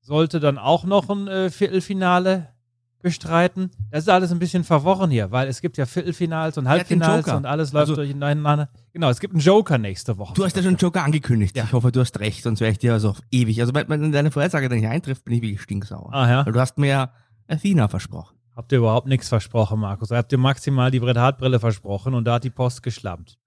sollte 0.00 0.40
dann 0.40 0.58
auch 0.58 0.84
noch 0.84 1.08
ein 1.08 1.26
äh, 1.26 1.50
Viertelfinale 1.50 2.54
bestreiten. 3.00 3.70
Das 3.90 4.04
ist 4.04 4.08
alles 4.08 4.32
ein 4.32 4.38
bisschen 4.38 4.64
verworren 4.64 5.10
hier, 5.10 5.30
weil 5.30 5.48
es 5.48 5.60
gibt 5.60 5.76
ja 5.76 5.86
Viertelfinals 5.86 6.58
und 6.58 6.68
Halbfinals 6.68 7.28
und 7.28 7.46
alles 7.46 7.72
läuft 7.72 7.82
Also- 7.90 7.96
durcheinander. 7.96 8.68
Genau, 8.92 9.08
es 9.10 9.20
gibt 9.20 9.34
einen 9.34 9.40
Joker 9.40 9.78
nächste 9.78 10.18
Woche. 10.18 10.34
Du 10.34 10.44
hast 10.44 10.56
ja 10.56 10.62
schon 10.62 10.76
Joker 10.76 11.04
angekündigt. 11.04 11.56
Ja. 11.56 11.64
Ich 11.64 11.72
hoffe, 11.72 11.92
du 11.92 12.00
hast 12.00 12.18
recht, 12.18 12.42
sonst 12.42 12.60
wäre 12.60 12.72
ich 12.72 12.78
dir 12.78 12.92
also 12.92 13.10
auf 13.10 13.20
ewig. 13.30 13.60
Also 13.60 13.72
wenn, 13.74 13.88
wenn 13.88 14.12
deine 14.12 14.30
Vorhersage 14.30 14.68
dann 14.68 14.78
nicht 14.78 14.88
eintrifft, 14.88 15.24
bin 15.24 15.34
ich 15.34 15.42
wirklich 15.42 15.62
stinksauer. 15.62 16.12
Ah 16.12 16.28
ja. 16.28 16.46
Weil 16.46 16.52
du 16.52 16.60
hast 16.60 16.78
mir 16.78 16.88
ja 16.88 17.12
Athena 17.46 17.86
versprochen. 17.88 18.36
Habt 18.56 18.72
ihr 18.72 18.78
überhaupt 18.78 19.06
nichts 19.06 19.28
versprochen, 19.28 19.78
Markus? 19.78 20.10
Ihr 20.10 20.16
habt 20.16 20.32
dir 20.32 20.38
maximal 20.38 20.90
die 20.90 20.98
Bret 20.98 21.16
Hart 21.16 21.38
Brille 21.38 21.60
versprochen 21.60 22.14
und 22.14 22.24
da 22.24 22.34
hat 22.34 22.44
die 22.44 22.50
Post 22.50 22.82
geschlampt. 22.82 23.38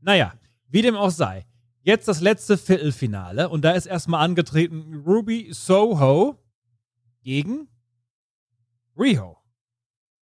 Naja, 0.00 0.32
wie 0.68 0.82
dem 0.82 0.96
auch 0.96 1.10
sei. 1.10 1.46
Jetzt 1.82 2.08
das 2.08 2.20
letzte 2.20 2.58
Viertelfinale 2.58 3.48
und 3.48 3.64
da 3.64 3.70
ist 3.70 3.86
erstmal 3.86 4.24
angetreten 4.24 5.02
Ruby 5.06 5.48
Soho 5.52 6.36
gegen 7.22 7.68
Riho. 9.00 9.36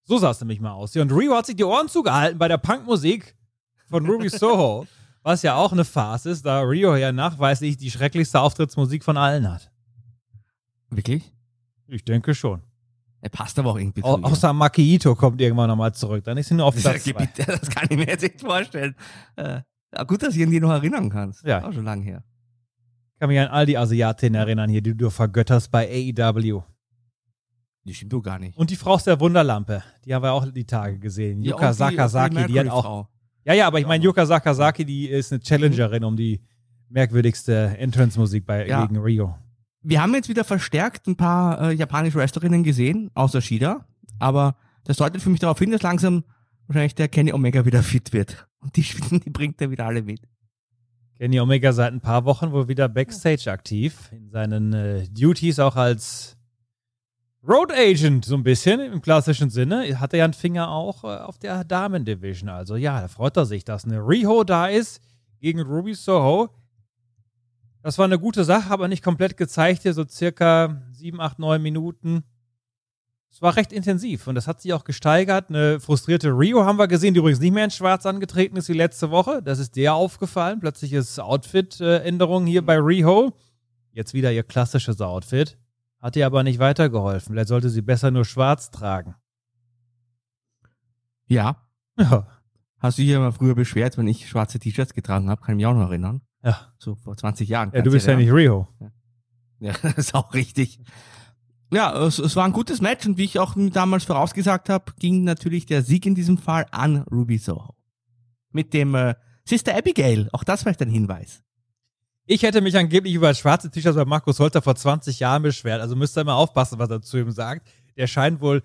So 0.05 0.19
sah 0.19 0.31
es 0.31 0.41
nämlich 0.41 0.61
mal 0.61 0.73
aus. 0.73 0.97
Und 0.97 1.13
Riho 1.13 1.35
hat 1.35 1.47
sich 1.47 1.57
die 1.57 1.65
Ohren 1.65 1.89
zugehalten 1.89 2.39
bei 2.39 2.49
der 2.49 2.59
Punkmusik 2.59 3.37
von 3.89 4.07
Ruby 4.07 4.29
Soho, 4.29 4.87
was 5.23 5.43
ja 5.43 5.57
auch 5.57 5.73
eine 5.73 5.85
Farce 5.85 6.27
ist, 6.27 6.47
da 6.47 6.61
Riho 6.61 6.97
ja 6.97 7.13
nachweislich 7.13 7.77
die 7.77 7.91
schrecklichste 7.91 8.41
Auftrittsmusik 8.41 9.05
von 9.05 9.17
allen 9.17 9.51
hat. 9.51 9.71
Wirklich? 10.91 11.33
Ich 11.89 12.05
denke 12.05 12.35
schon. 12.35 12.63
Er 13.21 13.31
passt 13.31 13.59
aber 13.59 13.71
auch 13.73 13.79
irgendwie 13.79 14.03
Au 14.05 14.17
zu 14.17 14.25
außer 14.25 14.53
Makiito 14.53 15.15
kommt 15.15 15.41
irgendwann 15.41 15.69
nochmal 15.69 15.93
zurück. 15.93 16.23
Dann 16.25 16.39
ist 16.39 16.49
sie 16.49 16.55
nur 16.55 16.67
auf 16.67 16.75
das, 16.75 16.85
Platz 16.85 17.03
zwei. 17.03 17.29
das 17.47 17.69
kann 17.69 17.89
ich 17.91 17.97
mir 17.97 18.07
jetzt 18.07 18.23
nicht 18.23 18.41
vorstellen. 18.41 18.95
Äh, 19.37 19.63
gut, 20.07 20.23
dass 20.23 20.37
ich 20.37 20.43
an 20.43 20.51
die 20.51 20.61
noch 20.61 20.71
erinnern 20.71 21.11
kannst. 21.11 21.45
Ja. 21.45 21.67
Auch 21.67 21.73
schon 21.73 21.85
lange 21.85 22.05
her. 22.05 22.23
kann 23.19 23.29
mich 23.29 23.41
an 23.41 23.49
all 23.49 23.67
die 23.67 23.77
Asiatinnen 23.77 24.41
erinnern 24.41 24.71
hier, 24.71 24.83
die 24.83 24.97
du 24.97 25.11
vergötterst 25.11 25.71
bei 25.73 25.89
AEW. 25.89 26.63
Die 27.89 27.95
stimmt 27.95 28.13
doch 28.13 28.21
gar 28.23 28.39
nicht. 28.39 28.57
Und 28.57 28.71
die 28.71 28.77
Frau 28.77 28.93
aus 28.93 29.05
der 29.05 29.19
Wunderlampe, 29.19 29.83
die 30.05 30.15
haben 30.15 30.23
wir 30.23 30.33
auch 30.33 30.47
die 30.51 30.65
Tage 30.67 30.99
gesehen. 30.99 31.41
Ja, 31.43 31.53
Yuka 31.53 31.67
und 31.69 31.73
die- 31.75 31.79
Sakazaki, 31.79 32.47
die, 32.47 32.61
hat 32.61 32.69
auch. 32.69 33.09
Ja, 33.45 33.55
ja, 33.55 33.67
aber 33.67 33.81
ich 33.81 33.87
meine, 33.87 34.05
Yuka 34.05 34.27
Sakazaki, 34.27 34.85
die 34.85 35.09
ist 35.09 35.33
eine 35.33 35.41
Challengerin 35.41 36.05
um 36.05 36.17
die 36.17 36.41
merkwürdigste 36.91 37.77
Entrance-Musik 37.79 38.47
bei 38.47 38.67
Ja. 38.67 38.85
gegen 38.85 38.99
Rio. 39.01 39.37
Wir 39.83 40.03
haben 40.03 40.15
jetzt 40.15 40.29
wieder 40.29 40.45
verstärkt 40.45 41.07
ein 41.07 41.17
paar 41.17 41.61
äh, 41.71 41.73
japanische 41.73 42.19
Wrestlerinnen 42.19 42.63
gesehen, 42.65 43.11
außer 43.15 43.41
Shida. 43.41 43.87
Aber 44.19 44.57
das 44.85 44.97
deutet 44.97 45.23
für 45.23 45.31
mich 45.31 45.41
darauf 45.41 45.59
hin, 45.59 45.71
dass 45.71 45.83
langsam 45.83 46.25
wahrscheinlich 46.67 46.95
der 46.95 47.09
Kenny 47.09 47.33
Omega 47.33 47.65
wieder 47.65 47.83
fit 47.83 48.13
wird. 48.13 48.47
Und 48.61 48.77
die, 48.77 48.83
die 49.25 49.31
bringt 49.31 49.61
er 49.61 49.71
wieder 49.71 49.87
alle 49.87 50.03
mit. 50.03 50.21
Kenny 51.19 51.41
Omega 51.41 51.73
seit 51.73 51.93
ein 51.93 52.01
paar 52.01 52.25
Wochen 52.25 52.53
wohl 52.53 52.69
wieder 52.69 52.89
Backstage 52.89 53.51
aktiv, 53.51 54.11
in 54.13 54.31
seinen 54.31 54.73
äh, 54.73 55.09
Duties 55.09 55.59
auch 55.59 55.77
als 55.77 56.38
Road 57.49 57.73
Agent, 57.73 58.27
so 58.27 58.35
ein 58.35 58.43
bisschen 58.43 58.79
im 58.79 59.01
klassischen 59.01 59.49
Sinne. 59.49 59.99
Hat 59.99 60.13
er 60.13 60.19
ja 60.19 60.25
einen 60.27 60.35
Finger 60.35 60.69
auch 60.69 61.03
äh, 61.03 61.07
auf 61.07 61.39
der 61.39 61.65
Damen-Division. 61.65 62.51
Also 62.51 62.77
ja, 62.77 63.01
da 63.01 63.09
freut 63.09 63.39
er 63.39 63.47
sich, 63.47 63.65
dass 63.65 63.87
eine 63.87 64.01
Riho 64.01 64.45
da 64.45 64.67
ist 64.67 65.01
gegen 65.41 65.63
Ruby 65.63 65.95
Soho. 65.95 66.51
Das 67.83 67.97
war 67.97 68.05
eine 68.05 68.19
gute 68.19 68.45
Sache, 68.45 68.71
aber 68.71 68.87
nicht 68.87 69.03
komplett 69.03 69.39
gezeigt 69.39 69.81
hier, 69.83 69.95
so 69.95 70.07
circa 70.07 70.83
7, 70.93 71.23
8, 71.23 71.39
9 71.39 71.63
Minuten. 71.63 72.23
Es 73.31 73.41
war 73.41 73.57
recht 73.57 73.73
intensiv 73.73 74.27
und 74.27 74.35
das 74.35 74.47
hat 74.47 74.61
sich 74.61 74.75
auch 74.75 74.85
gesteigert. 74.85 75.49
Eine 75.49 75.81
frustrierte 75.81 76.29
Rio 76.29 76.67
haben 76.67 76.79
wir 76.79 76.87
gesehen, 76.87 77.15
die 77.15 77.21
übrigens 77.21 77.41
nicht 77.41 77.55
mehr 77.55 77.65
in 77.65 77.71
Schwarz 77.71 78.05
angetreten 78.05 78.57
ist 78.57 78.69
wie 78.69 78.75
letzte 78.75 79.11
Woche. 79.11 79.43
Das 79.43 79.59
ist 79.59 79.75
der 79.75 79.95
aufgefallen. 79.95 80.61
Plötzlich 80.61 80.93
ist 80.93 81.19
Outfit-Änderung 81.19 82.45
hier 82.45 82.61
bei 82.61 82.77
Riho. 82.77 83.33
Jetzt 83.93 84.13
wieder 84.13 84.33
ihr 84.33 84.43
klassisches 84.43 85.01
Outfit. 85.01 85.57
Hat 86.01 86.17
ihr 86.17 86.27
aber 86.27 86.43
nicht 86.43 86.59
weitergeholfen. 86.59 87.35
Vielleicht 87.35 87.49
sollte 87.49 87.71
sie 87.71 87.83
besser 87.83 88.11
nur 88.11 88.25
schwarz 88.25 88.71
tragen. 88.71 89.15
Ja. 91.27 91.69
Ja. 91.99 92.27
Hast 92.79 92.99
du 92.99 93.03
dich 93.03 93.11
ja 93.11 93.19
mal 93.19 93.33
früher 93.33 93.55
beschwert, 93.55 93.99
wenn 93.99 94.07
ich 94.07 94.29
schwarze 94.29 94.59
T-Shirts 94.59 94.95
getragen 94.95 95.29
habe? 95.29 95.41
Kann 95.43 95.55
ich 95.55 95.57
mich 95.57 95.67
auch 95.67 95.75
noch 95.75 95.89
erinnern. 95.89 96.23
Ja. 96.45 96.73
So 96.79 96.95
vor 96.95 97.17
20 97.17 97.49
Jahren. 97.49 97.73
Ja, 97.75 97.83
du 97.83 97.91
bist 97.91 98.07
ja 98.07 98.13
erinnern. 98.13 98.35
nicht 98.35 98.35
Rio. 98.45 98.69
Ja, 99.59 99.73
das 99.83 99.95
ist 99.99 100.15
auch 100.15 100.35
richtig. 100.35 100.81
Ja, 101.73 101.99
es, 102.05 102.19
es 102.19 102.37
war 102.37 102.45
ein 102.45 102.53
gutes 102.53 102.81
Match 102.81 103.05
und 103.07 103.19
wie 103.19 103.25
ich 103.25 103.39
auch 103.41 103.55
damals 103.57 104.05
vorausgesagt 104.05 104.69
habe, 104.69 104.93
ging 104.99 105.25
natürlich 105.25 105.67
der 105.67 105.83
Sieg 105.83 106.07
in 106.07 106.15
diesem 106.15 106.39
Fall 106.39 106.67
an 106.71 107.03
Ruby 107.11 107.39
Soho. 107.39 107.75
Mit 108.53 108.73
dem 108.73 108.95
äh, 108.95 109.17
Sister 109.45 109.77
Abigail, 109.77 110.29
auch 110.33 110.45
das 110.45 110.63
vielleicht 110.63 110.81
ein 110.81 110.89
Hinweis. 110.89 111.43
Ich 112.31 112.43
hätte 112.43 112.61
mich 112.61 112.77
angeblich 112.77 113.15
über 113.15 113.29
das 113.29 113.39
schwarze 113.39 113.71
T-Shirt 113.71 113.95
bei 113.97 114.05
Markus 114.05 114.39
Holter 114.39 114.61
vor 114.61 114.77
20 114.77 115.19
Jahren 115.19 115.43
beschwert. 115.43 115.81
Also 115.81 115.97
müsst 115.97 116.15
ihr 116.19 116.25
mal 116.25 116.35
aufpassen, 116.35 116.79
was 116.79 116.91
er 116.91 117.01
zu 117.01 117.17
ihm 117.17 117.31
sagt. 117.31 117.67
Der 117.97 118.07
scheint 118.07 118.43
wohl 118.43 118.63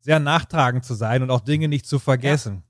sehr 0.00 0.18
nachtragend 0.18 0.84
zu 0.84 0.94
sein 0.94 1.22
und 1.22 1.30
auch 1.30 1.40
Dinge 1.40 1.68
nicht 1.68 1.86
zu 1.86 2.00
vergessen. 2.00 2.64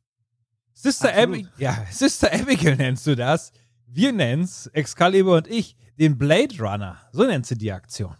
Sister, 0.74 1.08
Absolut. 1.08 1.36
Abi 1.46 1.48
ja, 1.56 1.86
Sister 1.90 2.30
Abigail 2.30 2.76
nennst 2.76 3.06
du 3.06 3.16
das. 3.16 3.52
Wir 3.86 4.12
nennen's, 4.12 4.66
Excalibur 4.66 5.38
und 5.38 5.46
ich, 5.48 5.76
den 5.98 6.18
Blade 6.18 6.54
Runner. 6.58 6.98
So 7.12 7.24
nennst 7.24 7.50
du 7.50 7.54
die 7.56 7.72
Aktion. 7.72 8.14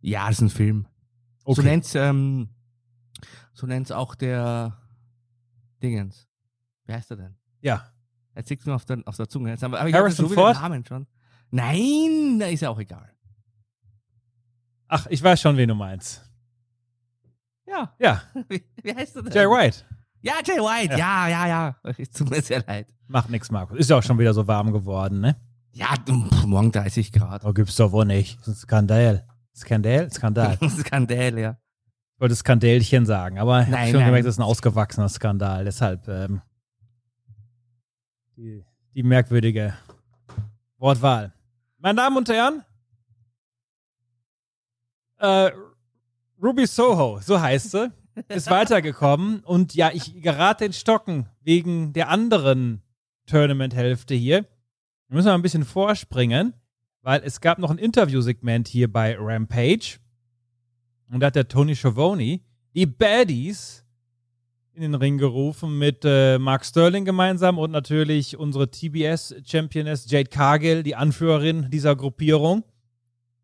Ja, 0.00 0.26
das 0.28 0.36
ist 0.36 0.40
ein 0.40 0.48
Film. 0.48 0.86
So 1.44 1.50
Okay. 1.50 1.64
nennt's, 1.64 1.94
ähm, 1.94 2.48
so 3.52 3.66
nennt's 3.66 3.90
auch 3.90 4.14
der 4.14 4.80
Dingens. 5.82 6.28
Wie 6.86 6.94
heißt 6.94 7.10
er 7.10 7.16
denn? 7.18 7.36
Ja. 7.60 7.91
Er 8.34 8.44
zieht 8.44 8.64
mir 8.66 8.74
auf 8.74 8.84
der, 8.84 9.02
auf 9.04 9.16
der 9.16 9.28
Zunge. 9.28 9.50
Jetzt 9.50 9.62
haben 9.62 9.72
wir, 9.72 9.80
aber 9.80 9.88
ich 9.88 9.94
Harrison 9.94 10.28
den 10.28 10.34
Ford? 10.34 10.54
Namen 10.54 10.84
schon. 10.86 11.06
Nein, 11.50 12.38
da 12.38 12.46
ist 12.46 12.60
ja 12.60 12.70
auch 12.70 12.78
egal. 12.78 13.10
Ach, 14.88 15.06
ich 15.08 15.22
weiß 15.22 15.40
schon, 15.40 15.56
wen 15.56 15.68
du 15.68 15.74
meinst. 15.74 16.28
Ja. 17.66 17.94
Ja, 17.98 18.22
Wie, 18.48 18.62
wie 18.82 18.94
heißt 18.94 19.16
er 19.16 19.22
denn? 19.22 19.32
Jay 19.32 19.46
White. 19.46 19.84
Ja, 20.20 20.34
Jay 20.44 20.58
White. 20.58 20.96
Ja, 20.96 21.28
ja, 21.28 21.46
ja. 21.46 21.76
Es 21.96 22.10
tut 22.10 22.30
mir 22.30 22.40
sehr 22.40 22.62
leid. 22.66 22.92
Macht 23.08 23.30
nix, 23.30 23.50
Markus. 23.50 23.78
Ist 23.78 23.90
ja 23.90 23.98
auch 23.98 24.02
schon 24.02 24.18
wieder 24.18 24.34
so 24.34 24.46
warm 24.46 24.72
geworden, 24.72 25.20
ne? 25.20 25.36
Ja, 25.72 25.94
pff, 25.96 26.44
morgen 26.44 26.70
30 26.70 27.12
Grad. 27.12 27.44
Oh, 27.44 27.52
gibt's 27.52 27.76
doch 27.76 27.92
wohl 27.92 28.04
nicht. 28.04 28.38
Das 28.40 28.48
ist 28.48 28.54
ein 28.54 28.60
Skandal. 28.60 29.26
Skandal? 29.54 30.10
Skandal. 30.10 30.58
Skandal, 30.68 31.38
ja. 31.38 31.58
Ich 32.14 32.20
wollte 32.20 32.36
Skandälchen 32.36 33.04
sagen, 33.04 33.38
aber 33.38 33.62
ich 33.62 33.66
habe 33.68 33.86
schon 33.86 33.92
nein. 33.94 34.06
gemerkt, 34.06 34.26
das 34.26 34.34
ist 34.34 34.38
ein 34.38 34.44
ausgewachsener 34.44 35.08
Skandal. 35.08 35.64
Deshalb 35.64 36.06
ähm, 36.08 36.42
die, 38.36 38.64
die 38.94 39.02
merkwürdige 39.02 39.74
Wortwahl. 40.78 41.32
Meine 41.78 41.96
Damen 41.96 42.16
und 42.16 42.28
Herren, 42.28 42.64
äh, 45.18 45.50
Ruby 46.42 46.66
Soho, 46.66 47.20
so 47.20 47.40
heißt 47.40 47.70
sie, 47.70 47.92
ist 48.28 48.50
weitergekommen 48.50 49.40
und 49.40 49.74
ja, 49.74 49.90
ich 49.92 50.20
gerate 50.20 50.64
in 50.64 50.72
Stocken 50.72 51.28
wegen 51.40 51.92
der 51.92 52.08
anderen 52.08 52.82
Tournament-Hälfte 53.26 54.14
hier. 54.14 54.42
Wir 55.08 55.16
müssen 55.16 55.28
mal 55.28 55.34
ein 55.34 55.42
bisschen 55.42 55.64
vorspringen, 55.64 56.54
weil 57.02 57.22
es 57.24 57.40
gab 57.40 57.58
noch 57.58 57.70
ein 57.70 57.78
Interviewsegment 57.78 58.68
hier 58.68 58.92
bei 58.92 59.16
Rampage. 59.18 59.98
Und 61.10 61.20
da 61.20 61.26
hat 61.26 61.36
der 61.36 61.48
Tony 61.48 61.76
Schiavone 61.76 62.40
die 62.74 62.86
Baddies 62.86 63.81
in 64.74 64.82
den 64.82 64.94
Ring 64.94 65.18
gerufen 65.18 65.78
mit 65.78 66.02
äh, 66.04 66.38
Mark 66.38 66.64
Sterling 66.64 67.04
gemeinsam 67.04 67.58
und 67.58 67.70
natürlich 67.70 68.38
unsere 68.38 68.70
TBS-Championess 68.70 70.10
Jade 70.10 70.30
Cargill, 70.30 70.82
die 70.82 70.96
Anführerin 70.96 71.68
dieser 71.70 71.94
Gruppierung. 71.94 72.64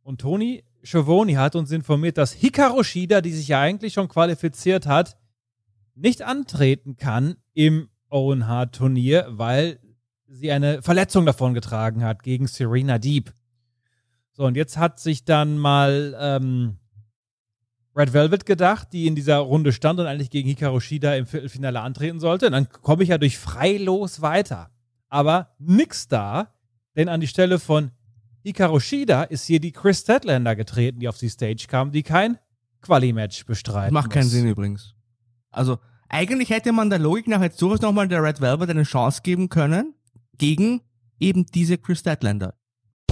Und 0.03 0.21
Tony 0.21 0.65
Schiavone 0.83 1.39
hat 1.39 1.55
uns 1.55 1.71
informiert, 1.71 2.17
dass 2.17 2.33
Hikaru 2.33 2.83
Shida, 2.83 3.21
die 3.21 3.33
sich 3.33 3.49
ja 3.49 3.61
eigentlich 3.61 3.93
schon 3.93 4.09
qualifiziert 4.09 4.87
hat, 4.87 5.17
nicht 5.95 6.23
antreten 6.23 6.97
kann 6.97 7.37
im 7.53 7.89
Owen 8.09 8.47
Hart 8.47 8.77
Turnier, 8.77 9.27
weil 9.29 9.81
sie 10.27 10.51
eine 10.51 10.83
Verletzung 10.83 11.27
davon 11.27 11.55
getragen 11.55 12.05
hat 12.05 12.23
gegen 12.23 12.47
Serena 12.47 12.99
Deep. 12.99 13.35
So, 14.33 14.45
und 14.45 14.57
jetzt 14.57 14.79
hat 14.79 15.01
sich 15.01 15.25
dann 15.25 15.59
mal 15.59 16.17
ähm, 16.19 16.79
Red 17.99 18.13
Velvet 18.13 18.47
gedacht, 18.47 18.93
die 18.93 19.09
in 19.09 19.17
dieser 19.17 19.39
Runde 19.39 19.73
stand 19.73 19.99
und 19.99 20.07
eigentlich 20.07 20.31
gegen 20.31 20.49
Hikaru 20.49 20.79
Shida 20.79 21.17
im 21.17 21.27
Viertelfinale 21.27 21.81
antreten 21.81 22.21
sollte. 22.21 22.47
Und 22.47 22.53
dann 22.53 22.69
komme 22.69 23.03
ich 23.03 23.09
ja 23.09 23.19
durch 23.19 23.39
Freilos 23.39 24.23
weiter. 24.23 24.71
Aber 25.09 25.55
nix 25.59 26.07
da, 26.07 26.55
denn 26.97 27.09
an 27.09 27.21
die 27.21 27.27
Stelle 27.27 27.59
von 27.59 27.91
Hikaru 28.45 28.79
Shida 28.79 29.25
ist 29.25 29.47
hier 29.47 29.59
die 29.59 29.73
Chris 29.73 30.01
Statlander 30.01 30.55
getreten, 30.55 31.01
die 31.01 31.09
auf 31.09 31.19
die 31.19 31.29
Stage 31.29 31.67
kam, 31.67 31.91
die 31.91 32.05
kein 32.05 32.39
Quali-Match 32.83 33.45
bestreiten 33.47 33.95
Macht 33.95 34.11
keinen 34.11 34.25
muss. 34.25 34.33
Sinn 34.33 34.49
übrigens. 34.49 34.95
Also, 35.51 35.79
eigentlich 36.09 36.51
hätte 36.51 36.73
man 36.73 36.91
der 36.91 37.01
Logik 37.01 37.27
nach 37.27 37.43
jetzt 37.43 37.61
durchaus 37.61 37.81
nochmal 37.81 38.07
der 38.07 38.23
Red 38.23 38.41
Velvet 38.41 38.71
eine 38.71 38.85
Chance 38.85 39.23
geben 39.23 39.49
können 39.49 39.95
gegen 40.37 40.83
eben 41.19 41.47
diese 41.47 41.79
Chris 41.79 41.99
Statlander. 41.99 42.55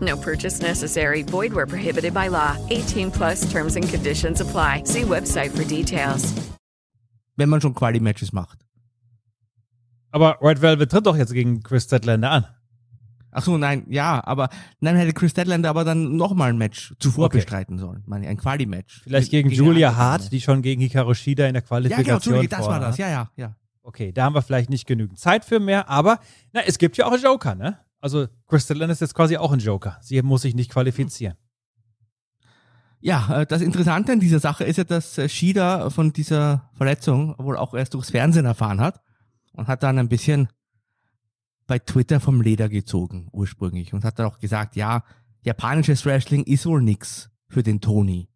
No 0.00 0.16
purchase 0.16 0.60
necessary. 0.62 1.22
Void 1.22 1.52
where 1.54 1.66
prohibited 1.66 2.12
by 2.12 2.28
law. 2.28 2.56
18 2.70 3.10
plus 3.10 3.50
terms 3.50 3.76
and 3.76 3.88
conditions 3.88 4.40
apply. 4.40 4.82
See 4.84 5.02
website 5.02 5.50
for 5.56 5.64
details. 5.64 6.32
Wenn 7.36 7.48
man 7.48 7.60
schon 7.60 7.74
Quali-Matches 7.74 8.32
macht. 8.32 8.58
Aber 10.10 10.38
Red 10.40 10.62
Velvet 10.62 10.90
tritt 10.90 11.06
doch 11.06 11.16
jetzt 11.16 11.32
gegen 11.32 11.62
Chris 11.62 11.84
Statlander 11.84 12.30
an. 12.30 12.46
Ach 13.32 13.42
so, 13.42 13.58
nein, 13.58 13.84
ja, 13.90 14.22
aber 14.26 14.48
dann 14.80 14.96
hätte 14.96 15.12
Chris 15.12 15.32
Statlander 15.32 15.68
aber 15.68 15.84
dann 15.84 16.16
nochmal 16.16 16.48
ein 16.48 16.56
Match 16.56 16.94
zuvor 16.98 17.26
Okay. 17.26 17.38
bestreiten 17.38 17.76
sollen. 17.76 18.02
Meine, 18.06 18.26
ein 18.28 18.38
Quali-Match. 18.38 19.02
Vielleicht 19.02 19.30
gegen 19.30 19.50
Gegen 19.50 19.62
Julia 19.64 19.94
Hart, 19.94 20.32
die 20.32 20.40
schon 20.40 20.62
gegen 20.62 20.80
Hikaru 20.80 21.12
Shida 21.12 21.46
in 21.46 21.52
der 21.52 21.62
Ja, 21.62 21.66
Qualifikation 21.68 22.04
genau, 22.04 22.16
Entschuldige, 22.16 22.56
das 22.56 22.66
war 22.66 22.80
das. 22.80 22.96
Ja, 22.96 23.08
ja, 23.10 23.30
ja. 23.36 23.54
Okay, 23.82 24.10
da 24.12 24.24
haben 24.24 24.34
wir 24.34 24.40
vielleicht 24.42 24.70
nicht 24.70 24.86
genügend 24.86 25.18
Zeit 25.18 25.44
für 25.44 25.60
mehr, 25.60 25.90
aber 25.90 26.18
na, 26.52 26.62
es 26.62 26.78
gibt 26.78 26.96
ja 26.96 27.04
auch 27.06 27.16
Joker, 27.18 27.54
ne? 27.54 27.78
Also 28.00 28.26
Crystalline 28.46 28.92
ist 28.92 29.00
jetzt 29.00 29.14
quasi 29.14 29.36
auch 29.36 29.52
ein 29.52 29.58
Joker. 29.58 29.98
Sie 30.00 30.20
muss 30.22 30.42
sich 30.42 30.54
nicht 30.54 30.70
qualifizieren. 30.70 31.36
Ja, 33.00 33.42
äh, 33.42 33.46
das 33.46 33.62
Interessante 33.62 34.12
an 34.12 34.20
dieser 34.20 34.40
Sache 34.40 34.64
ist 34.64 34.78
ja, 34.78 34.84
dass 34.84 35.18
äh, 35.18 35.28
Shida 35.28 35.90
von 35.90 36.12
dieser 36.12 36.70
Verletzung 36.74 37.34
wohl 37.38 37.56
auch 37.56 37.74
erst 37.74 37.94
durchs 37.94 38.10
Fernsehen 38.10 38.46
erfahren 38.46 38.80
hat 38.80 39.00
und 39.52 39.68
hat 39.68 39.82
dann 39.82 39.98
ein 39.98 40.08
bisschen 40.08 40.48
bei 41.66 41.78
Twitter 41.78 42.20
vom 42.20 42.40
Leder 42.40 42.68
gezogen 42.68 43.28
ursprünglich 43.32 43.92
und 43.92 44.04
hat 44.04 44.18
dann 44.18 44.26
auch 44.26 44.38
gesagt, 44.38 44.76
ja, 44.76 45.04
japanisches 45.42 46.04
Wrestling 46.04 46.44
ist 46.44 46.66
wohl 46.66 46.82
nix 46.82 47.30
für 47.48 47.62
den 47.62 47.80
Tony. 47.80 48.28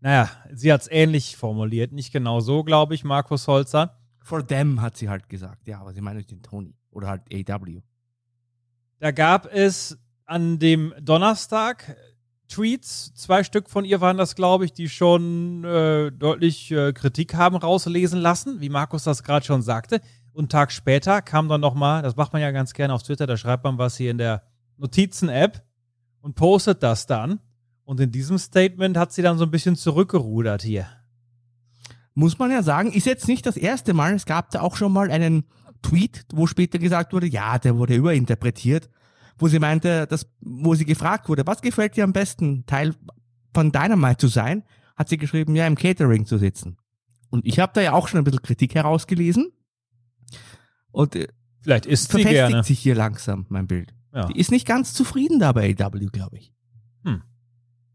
Naja, 0.00 0.30
sie 0.52 0.72
hat 0.72 0.82
es 0.82 0.90
ähnlich 0.90 1.36
formuliert, 1.36 1.92
nicht 1.92 2.12
genau 2.12 2.40
so, 2.40 2.62
glaube 2.62 2.94
ich, 2.94 3.04
Markus 3.04 3.48
Holzer. 3.48 3.98
For 4.20 4.46
them 4.46 4.80
hat 4.80 4.96
sie 4.96 5.08
halt 5.08 5.28
gesagt, 5.28 5.66
ja, 5.66 5.80
aber 5.80 5.94
sie 5.94 6.00
meint 6.00 6.30
den 6.30 6.42
Tony 6.42 6.76
oder 6.90 7.08
halt 7.08 7.22
AW. 7.32 7.82
Da 9.04 9.10
gab 9.10 9.52
es 9.52 9.98
an 10.24 10.58
dem 10.58 10.94
Donnerstag 10.98 11.94
Tweets, 12.48 13.12
zwei 13.14 13.44
Stück 13.44 13.68
von 13.68 13.84
ihr 13.84 14.00
waren 14.00 14.16
das, 14.16 14.34
glaube 14.34 14.64
ich, 14.64 14.72
die 14.72 14.88
schon 14.88 15.62
äh, 15.62 16.10
deutlich 16.10 16.70
äh, 16.70 16.94
Kritik 16.94 17.34
haben 17.34 17.56
rauslesen 17.56 18.18
lassen, 18.18 18.62
wie 18.62 18.70
Markus 18.70 19.04
das 19.04 19.22
gerade 19.22 19.44
schon 19.44 19.60
sagte. 19.60 20.00
Und 20.32 20.44
einen 20.44 20.48
Tag 20.48 20.72
später 20.72 21.20
kam 21.20 21.50
dann 21.50 21.60
nochmal, 21.60 22.00
das 22.00 22.16
macht 22.16 22.32
man 22.32 22.40
ja 22.40 22.50
ganz 22.50 22.72
gerne 22.72 22.94
auf 22.94 23.02
Twitter, 23.02 23.26
da 23.26 23.36
schreibt 23.36 23.64
man 23.64 23.76
was 23.76 23.98
hier 23.98 24.10
in 24.10 24.16
der 24.16 24.42
Notizen-App 24.78 25.62
und 26.22 26.34
postet 26.34 26.82
das 26.82 27.04
dann. 27.04 27.40
Und 27.84 28.00
in 28.00 28.10
diesem 28.10 28.38
Statement 28.38 28.96
hat 28.96 29.12
sie 29.12 29.20
dann 29.20 29.36
so 29.36 29.44
ein 29.44 29.50
bisschen 29.50 29.76
zurückgerudert 29.76 30.62
hier. 30.62 30.86
Muss 32.14 32.38
man 32.38 32.50
ja 32.50 32.62
sagen, 32.62 32.90
ist 32.90 33.04
jetzt 33.04 33.28
nicht 33.28 33.44
das 33.44 33.58
erste 33.58 33.92
Mal. 33.92 34.14
Es 34.14 34.24
gab 34.24 34.50
da 34.50 34.62
auch 34.62 34.76
schon 34.76 34.92
mal 34.92 35.10
einen 35.10 35.44
Tweet, 35.84 36.24
wo 36.32 36.46
später 36.46 36.78
gesagt 36.78 37.12
wurde, 37.12 37.26
ja, 37.26 37.58
der 37.58 37.76
wurde 37.76 37.94
überinterpretiert, 37.94 38.88
wo 39.38 39.48
sie 39.48 39.58
meinte, 39.58 40.06
dass, 40.06 40.26
wo 40.40 40.74
sie 40.74 40.84
gefragt 40.84 41.28
wurde, 41.28 41.46
was 41.46 41.60
gefällt 41.60 41.96
dir 41.96 42.04
am 42.04 42.12
besten, 42.12 42.64
Teil 42.66 42.94
von 43.52 43.72
Dynamite 43.72 44.18
zu 44.18 44.28
sein, 44.28 44.64
hat 44.96 45.08
sie 45.08 45.16
geschrieben, 45.16 45.56
ja, 45.56 45.66
im 45.66 45.76
Catering 45.76 46.26
zu 46.26 46.38
sitzen. 46.38 46.76
Und 47.30 47.46
ich 47.46 47.58
habe 47.58 47.72
da 47.74 47.80
ja 47.80 47.92
auch 47.92 48.08
schon 48.08 48.18
ein 48.18 48.24
bisschen 48.24 48.42
Kritik 48.42 48.74
herausgelesen. 48.74 49.50
Und 50.92 51.16
äh, 51.16 51.28
vielleicht 51.62 51.86
ist 51.86 52.12
sie 52.12 52.22
gerne. 52.22 52.62
sich 52.62 52.78
hier 52.78 52.94
langsam 52.94 53.46
mein 53.48 53.66
Bild. 53.66 53.92
Ja. 54.14 54.26
Die 54.26 54.38
ist 54.38 54.52
nicht 54.52 54.66
ganz 54.66 54.94
zufrieden 54.94 55.40
da 55.40 55.50
bei 55.50 55.74
AW, 55.76 56.06
glaube 56.12 56.38
ich. 56.38 56.52
Hm. 57.04 57.22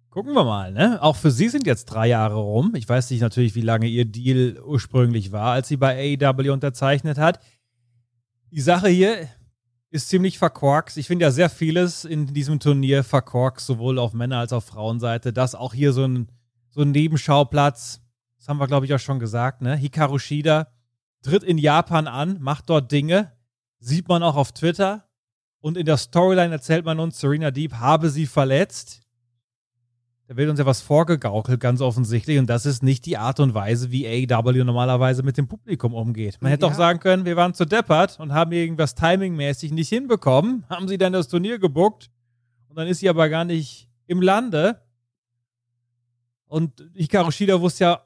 Gucken 0.09 0.33
wir 0.33 0.43
mal, 0.43 0.73
ne? 0.73 1.01
Auch 1.01 1.15
für 1.15 1.31
sie 1.31 1.47
sind 1.47 1.65
jetzt 1.65 1.85
drei 1.85 2.07
Jahre 2.07 2.35
rum. 2.35 2.73
Ich 2.75 2.89
weiß 2.89 3.09
nicht 3.11 3.21
natürlich, 3.21 3.55
wie 3.55 3.61
lange 3.61 3.87
ihr 3.87 4.03
Deal 4.03 4.59
ursprünglich 4.61 5.31
war, 5.31 5.53
als 5.53 5.69
sie 5.69 5.77
bei 5.77 6.17
AEW 6.19 6.51
unterzeichnet 6.51 7.17
hat. 7.17 7.39
Die 8.51 8.59
Sache 8.61 8.89
hier 8.89 9.29
ist 9.91 10.09
ziemlich 10.09 10.37
verkorkst. 10.37 10.97
Ich 10.97 11.07
finde 11.07 11.23
ja 11.23 11.31
sehr 11.31 11.49
vieles 11.49 12.05
in 12.05 12.27
diesem 12.27 12.59
Turnier 12.59 13.03
verkorkst, 13.03 13.65
sowohl 13.65 13.97
auf 13.97 14.13
Männer- 14.13 14.39
als 14.39 14.53
auch 14.53 14.63
Frauenseite. 14.63 15.33
Das 15.33 15.55
auch 15.55 15.73
hier 15.73 15.93
so 15.93 16.05
ein, 16.05 16.31
so 16.69 16.81
ein 16.81 16.91
Nebenschauplatz. 16.91 18.01
Das 18.37 18.47
haben 18.47 18.59
wir, 18.59 18.67
glaube 18.67 18.85
ich, 18.85 18.93
auch 18.93 18.99
schon 18.99 19.19
gesagt, 19.19 19.61
ne? 19.61 19.75
Hikaru 19.75 20.19
Shida 20.19 20.67
tritt 21.23 21.43
in 21.43 21.57
Japan 21.57 22.07
an, 22.07 22.39
macht 22.39 22.69
dort 22.69 22.91
Dinge. 22.91 23.31
Sieht 23.79 24.07
man 24.07 24.23
auch 24.23 24.35
auf 24.35 24.51
Twitter. 24.51 25.05
Und 25.59 25.75
in 25.77 25.85
der 25.85 25.97
Storyline 25.97 26.53
erzählt 26.53 26.85
man 26.85 26.99
uns, 26.99 27.19
Serena 27.19 27.51
Deep 27.51 27.73
habe 27.73 28.09
sie 28.09 28.27
verletzt. 28.27 29.01
Da 30.29 30.37
wird 30.37 30.47
uns 30.47 30.59
ja 30.59 30.65
was 30.67 30.81
vorgegaukelt, 30.81 31.59
ganz 31.59 31.81
offensichtlich. 31.81 32.37
Und 32.37 32.45
das 32.51 32.67
ist 32.67 32.83
nicht 32.83 33.07
die 33.07 33.17
Art 33.17 33.39
und 33.39 33.55
Weise, 33.55 33.89
wie 33.89 34.05
AEW 34.05 34.63
normalerweise 34.63 35.23
mit 35.23 35.37
dem 35.39 35.47
Publikum 35.47 35.95
umgeht. 35.95 36.37
Man 36.39 36.51
hätte 36.51 36.67
Ja. 36.67 36.71
auch 36.71 36.75
sagen 36.77 36.99
können, 36.99 37.25
wir 37.25 37.35
waren 37.35 37.55
zu 37.55 37.65
deppert 37.65 38.19
und 38.19 38.31
haben 38.31 38.51
irgendwas 38.51 38.93
timingmäßig 38.93 39.71
nicht 39.71 39.89
hinbekommen. 39.89 40.65
Haben 40.69 40.87
sie 40.87 40.99
dann 40.99 41.13
das 41.13 41.29
Turnier 41.29 41.57
gebuckt. 41.57 42.11
Und 42.67 42.77
dann 42.77 42.87
ist 42.87 42.99
sie 42.99 43.09
aber 43.09 43.27
gar 43.27 43.43
nicht 43.43 43.89
im 44.05 44.21
Lande. 44.21 44.79
Und 46.45 46.87
Hikaru 46.93 47.31
Shida 47.31 47.59
wusste 47.59 47.85
ja 47.85 48.03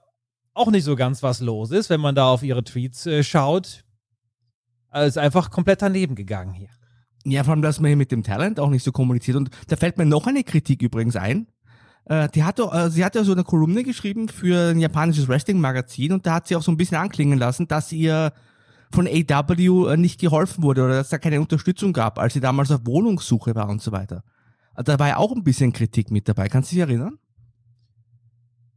auch 0.54 0.72
nicht 0.72 0.86
so 0.86 0.96
ganz, 0.96 1.24
was 1.24 1.42
los 1.42 1.72
ist, 1.72 1.90
wenn 1.90 2.00
man 2.00 2.16
da 2.16 2.30
auf 2.30 2.42
ihre 2.42 2.64
Tweets 2.64 3.06
äh, 3.06 3.22
schaut. 3.26 3.84
Also 4.88 5.08
ist 5.10 5.18
einfach 5.18 5.52
komplett 5.52 5.82
daneben 5.82 6.16
gegangen 6.16 6.54
hier. 6.54 6.70
Ja, 7.26 7.44
vor 7.44 7.52
allem, 7.52 7.62
dass 7.62 7.82
man 7.82 7.90
hier 7.90 7.98
mit 7.98 8.14
dem 8.14 8.24
Talent 8.24 8.62
auch 8.62 8.70
nicht 8.70 8.84
so 8.84 8.94
kommuniziert. 8.94 9.36
Und 9.36 9.50
da 9.68 9.76
fällt 9.76 9.98
mir 9.98 10.06
noch 10.06 10.26
eine 10.26 10.46
Kritik 10.46 10.82
übrigens 10.82 11.18
ein. 11.18 11.48
Äh, 12.06 12.30
die 12.30 12.44
hat 12.44 12.60
äh, 12.60 12.90
sie 12.90 13.04
hat 13.06 13.16
ja 13.16 13.24
so 13.24 13.32
eine 13.32 13.44
Kolumne 13.44 13.84
geschrieben 13.84 14.28
für 14.28 14.72
ein 14.72 14.80
japanisches 14.80 15.28
Wrestling-Magazin 15.28 16.12
und 16.12 16.26
da 16.26 16.36
hat 16.36 16.48
sie 16.48 16.56
auch 16.56 16.64
so 16.64 16.72
ein 16.72 16.78
bisschen 16.78 16.98
anklingen 16.98 17.40
lassen, 17.40 17.68
dass 17.68 17.92
ihr 17.92 18.34
von 18.92 19.08
AW 19.08 19.94
äh, 19.94 19.98
nicht 19.98 20.20
geholfen 20.20 20.64
wurde 20.64 20.84
oder 20.84 20.96
dass 20.96 21.10
da 21.10 21.18
keine 21.18 21.40
Unterstützung 21.40 21.94
gab, 21.94 22.20
als 22.20 22.34
sie 22.34 22.40
damals 22.40 22.72
auf 22.72 22.82
Wohnungssuche 22.86 23.56
war 23.56 23.70
und 23.70 23.82
so 23.82 23.92
weiter. 23.92 24.24
Also 24.74 24.92
Da 24.92 25.00
war 25.00 25.08
ja 25.08 25.18
auch 25.18 25.32
ein 25.32 25.44
bisschen 25.44 25.72
Kritik 25.72 26.12
mit 26.12 26.28
dabei. 26.28 26.50
Kannst 26.50 26.72
du 26.72 26.76
dich 26.76 26.82
erinnern? 26.82 27.18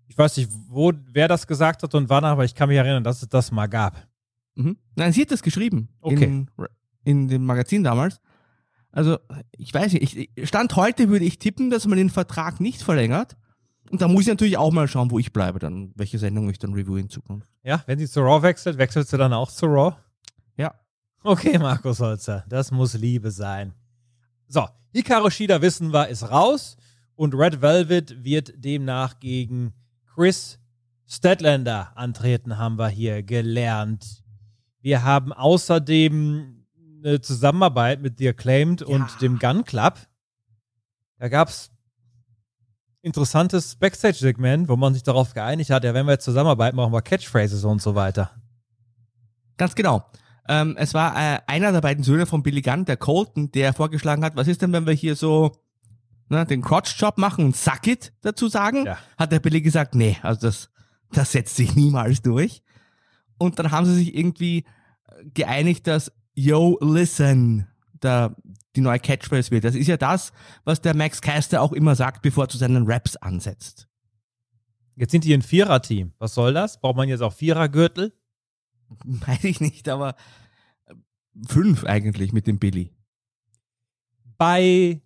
Ich 0.08 0.16
weiß 0.16 0.36
nicht, 0.36 0.50
wo, 0.68 0.92
wer 1.12 1.28
das 1.28 1.46
gesagt 1.46 1.82
hat 1.82 1.94
und 1.94 2.08
wann, 2.08 2.24
aber 2.24 2.44
ich 2.44 2.54
kann 2.54 2.68
mich 2.68 2.78
erinnern, 2.78 3.04
dass 3.04 3.22
es 3.22 3.28
das 3.28 3.50
mal 3.50 3.66
gab. 3.66 4.06
Mhm. 4.54 4.76
Nein, 4.94 5.12
sie 5.12 5.22
hat 5.22 5.30
das 5.30 5.42
geschrieben. 5.42 5.88
Okay. 6.00 6.24
In, 6.24 6.48
in 7.04 7.28
dem 7.28 7.44
Magazin 7.44 7.84
damals. 7.84 8.20
Also, 8.96 9.18
ich 9.59 9.74
weiß 9.74 9.92
nicht, 9.92 10.16
ich, 10.16 10.48
Stand 10.48 10.74
heute 10.74 11.11
würde 11.11 11.26
ich 11.26 11.38
tippen, 11.38 11.68
dass 11.68 11.87
man 11.87 11.98
den 11.98 12.09
Vertrag 12.09 12.61
nicht 12.61 12.80
verlängert. 12.80 13.37
Und 13.90 14.00
da 14.00 14.09
muss 14.09 14.22
ich 14.22 14.28
natürlich 14.28 14.56
auch 14.56 14.72
mal 14.72 14.88
schauen, 14.88 15.11
wo 15.11 15.18
ich 15.18 15.35
bleibe, 15.35 15.59
dann, 15.59 15.92
welche 15.96 16.18
Sendung 16.18 16.48
ich 16.48 16.59
dann 16.59 16.72
review 16.72 16.96
in 16.96 17.11
Zukunft. 17.11 17.46
Ja, 17.62 17.85
wenn 17.85 17.98
sie 17.98 18.09
zu 18.09 18.20
Raw 18.20 18.42
wechselt, 18.42 18.78
wechselst 18.78 19.12
du 19.12 19.18
dann 19.18 19.35
auch 19.35 19.50
zu 19.50 19.66
Raw? 19.66 19.94
Ja. 20.56 20.74
Okay, 21.22 21.59
Markus 21.59 22.00
Holzer, 22.00 22.46
das 22.48 22.70
muss 22.70 22.94
Liebe 22.94 23.30
sein. 23.30 23.74
So, 24.48 24.66
Hikaru 24.94 25.28
Shida 25.28 25.61
wissen 25.61 25.92
wir, 25.92 26.09
ist 26.09 26.30
raus 26.30 26.78
und 27.16 27.35
Red 27.35 27.61
Velvet 27.61 28.24
wird 28.24 28.54
demnach 28.56 29.20
gegen 29.20 29.74
Chris 30.14 30.59
Statlander 31.06 31.92
antreten, 31.96 32.56
haben 32.56 32.78
wir 32.78 32.88
hier 32.88 33.22
gelernt. 33.22 34.24
Wir 34.80 35.04
haben 35.04 35.35
außerdem 35.35 36.65
eine 37.07 37.21
Zusammenarbeit 37.21 38.03
mit 38.03 38.19
The 38.19 38.29
Acclaimed 38.29 38.83
und 38.83 39.21
dem 39.21 39.38
Gun 39.38 39.64
Club. 39.64 39.99
Da 41.19 41.29
gab 41.29 41.49
es 41.49 41.71
interessantes 43.03 43.77
Backstage-Segment, 43.77 44.69
wo 44.69 44.77
man 44.77 44.92
sich 44.92 45.05
darauf 45.05 45.33
geeinigt 45.33 45.71
hat, 45.71 45.85
ja, 45.85 45.95
wenn 45.95 46.07
wir 46.07 46.12
jetzt 46.12 46.25
zusammenarbeiten, 46.25 46.77
machen 46.77 46.92
wir 46.92 47.03
Catchphrases 47.03 47.64
und 47.64 47.81
so 47.81 47.95
weiter. 47.95 48.33
Ganz 49.57 49.75
genau. 49.75 50.05
Ähm, 50.49 50.77
es 50.79 50.92
war 50.92 51.16
äh, 51.16 51.38
einer 51.47 51.73
der 51.73 51.81
beiden 51.81 52.05
Söhne 52.05 52.27
von 52.27 52.42
Billy 52.42 52.62
Gunn, 52.62 52.85
der 52.85 52.97
Colton, 52.97 53.51
der 53.53 53.73
vorgeschlagen 53.73 54.25
hat, 54.25 54.37
was 54.37 54.49
ist 54.49 54.62
denn, 54.62 54.73
wenn 54.73 54.87
wir 54.87 54.92
hier 54.92 55.16
so 55.16 55.53
ne, 56.29 56.45
den 56.45 56.62
Crotch-Job 56.62 57.19
machen 57.19 57.45
und 57.47 57.57
Suck 57.57 57.87
it 57.87 58.12
dazu 58.23 58.49
sagen? 58.49 58.88
Hat 59.16 59.33
der 59.33 59.40
Billy 59.40 59.61
gesagt, 59.61 59.95
nee, 59.95 60.19
also 60.23 60.40
das, 60.40 60.71
das 61.12 61.33
setzt 61.33 61.57
sich 61.57 61.75
niemals 61.77 62.23
durch. 62.23 62.62
Und 63.38 63.59
dann 63.59 63.71
haben 63.71 63.87
sie 63.87 63.95
sich 63.95 64.16
irgendwie 64.16 64.64
äh, 65.09 65.25
geeinigt, 65.33 65.87
dass 65.87 66.12
Yo, 66.38 66.79
listen, 66.83 67.66
da 67.99 68.37
die 68.77 68.83
neue 68.83 69.01
Catchphrase 69.01 69.51
wird. 69.51 69.64
Das 69.64 69.75
ist 69.75 69.87
ja 69.87 69.96
das, 69.96 70.33
was 70.64 70.83
der 70.83 70.94
Max 70.94 71.22
Caster 71.22 71.62
auch 71.62 71.72
immer 71.72 71.94
sagt, 71.94 72.20
bevor 72.20 72.44
er 72.44 72.49
zu 72.49 72.59
seinen 72.59 72.87
Raps 72.87 73.16
ansetzt. 73.16 73.88
Jetzt 74.96 75.12
sind 75.12 75.25
die 75.25 75.33
ein 75.33 75.40
Vierer-Team. 75.40 76.12
Was 76.18 76.35
soll 76.35 76.53
das? 76.53 76.79
Braucht 76.79 76.96
man 76.96 77.09
jetzt 77.09 77.22
auch 77.22 77.33
Vierergürtel? 77.33 78.12
Weiß 79.05 79.44
ich 79.44 79.61
nicht, 79.61 79.88
aber 79.88 80.14
äh, 80.85 80.94
fünf 81.49 81.85
eigentlich 81.85 82.35
mit 82.35 82.46
dem 82.46 82.59
Billy. 82.59 82.94
Bei 84.37 85.01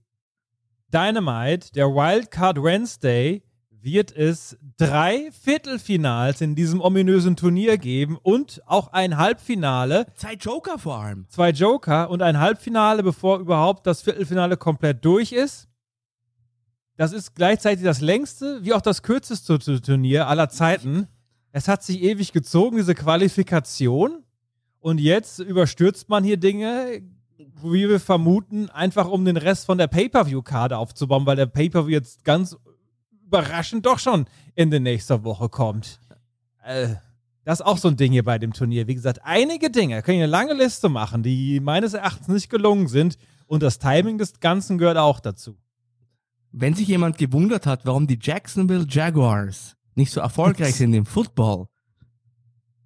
Dynamite, 0.93 1.73
der 1.73 1.87
Wildcard 1.87 2.61
Wednesday, 2.61 3.45
wird 3.83 4.13
es 4.15 4.59
drei 4.77 5.31
Viertelfinals 5.33 6.41
in 6.41 6.55
diesem 6.55 6.81
ominösen 6.81 7.37
Turnier 7.37 7.79
geben 7.79 8.19
und 8.23 8.61
auch 8.67 8.89
ein 8.93 9.17
Halbfinale. 9.17 10.07
Zwei 10.15 10.35
Joker 10.35 10.79
vor 10.79 10.99
allem. 10.99 11.27
Zwei 11.29 11.51
Joker 11.51 12.11
und 12.11 12.23
ein 12.23 12.39
Halbfinale, 12.39 13.03
bevor 13.03 13.39
überhaupt 13.39 13.87
das 13.87 14.03
Viertelfinale 14.03 14.57
komplett 14.57 15.05
durch 15.05 15.33
ist. 15.33 15.69
Das 16.97 17.13
ist 17.13 17.35
gleichzeitig 17.35 17.85
das 17.85 18.01
längste 18.03 18.63
wie 18.65 18.75
auch 18.75 18.83
das 18.83 19.03
kürzeste 19.03 19.59
Tu- 19.59 19.81
Turnier 19.81 20.27
aller 20.29 20.51
Zeiten. 20.51 21.09
Es 21.53 21.67
hat 21.67 21.83
sich 21.83 22.03
ewig 22.03 22.33
gezogen, 22.33 22.77
diese 22.77 22.95
Qualifikation. 22.95 24.23
Und 24.81 25.01
jetzt 25.01 25.39
überstürzt 25.41 26.09
man 26.09 26.25
hier 26.25 26.37
Dinge, 26.37 27.03
wie 27.63 27.89
wir 27.89 28.01
vermuten, 28.01 28.69
einfach 28.71 29.09
um 29.09 29.25
den 29.25 29.37
Rest 29.39 29.65
von 29.67 29.79
der 29.79 29.87
Pay-Per-View-Karte 29.87 30.77
aufzubauen, 30.77 31.25
weil 31.27 31.37
der 31.37 31.47
Pay-Per-View 31.47 31.91
jetzt 31.93 32.25
ganz 32.25 32.57
überraschend 33.31 33.87
doch 33.87 34.01
schon 34.01 34.27
Ende 34.57 34.81
nächster 34.81 35.23
Woche 35.23 35.49
kommt. 35.49 36.01
Äh, 36.65 36.97
das 37.45 37.61
ist 37.61 37.67
auch 37.67 37.79
so 37.79 37.89
ein 37.89 37.97
Ding 37.97 38.13
hier 38.13 38.25
bei 38.25 38.39
dem 38.39 38.53
Turnier. 38.53 38.87
Wie 38.87 38.95
gesagt, 38.95 39.21
einige 39.23 39.71
Dinge, 39.71 40.03
können 40.03 40.19
ich 40.19 40.25
eine 40.25 40.31
lange 40.31 40.53
Liste 40.53 40.89
machen, 40.89 41.23
die 41.23 41.61
meines 41.61 41.95
Erachtens 41.95 42.29
nicht 42.29 42.51
gelungen 42.51 42.89
sind. 42.89 43.17
Und 43.47 43.63
das 43.63 43.79
Timing 43.79 44.19
des 44.19 44.41
Ganzen 44.41 44.79
gehört 44.79 44.99
auch 44.99 45.21
dazu. 45.21 45.57
Wenn 46.53 46.75
sich 46.75 46.89
jemand 46.89 47.19
gewundert 47.19 47.67
hat, 47.67 47.87
warum 47.87 48.07
die 48.07 48.19
Jacksonville 48.21 48.87
Jaguars 48.89 49.77
nicht 49.95 50.13
so 50.13 50.21
erfolgreich 50.21 50.75
sind 50.77 50.93
im 50.93 51.07
Football, 51.07 51.67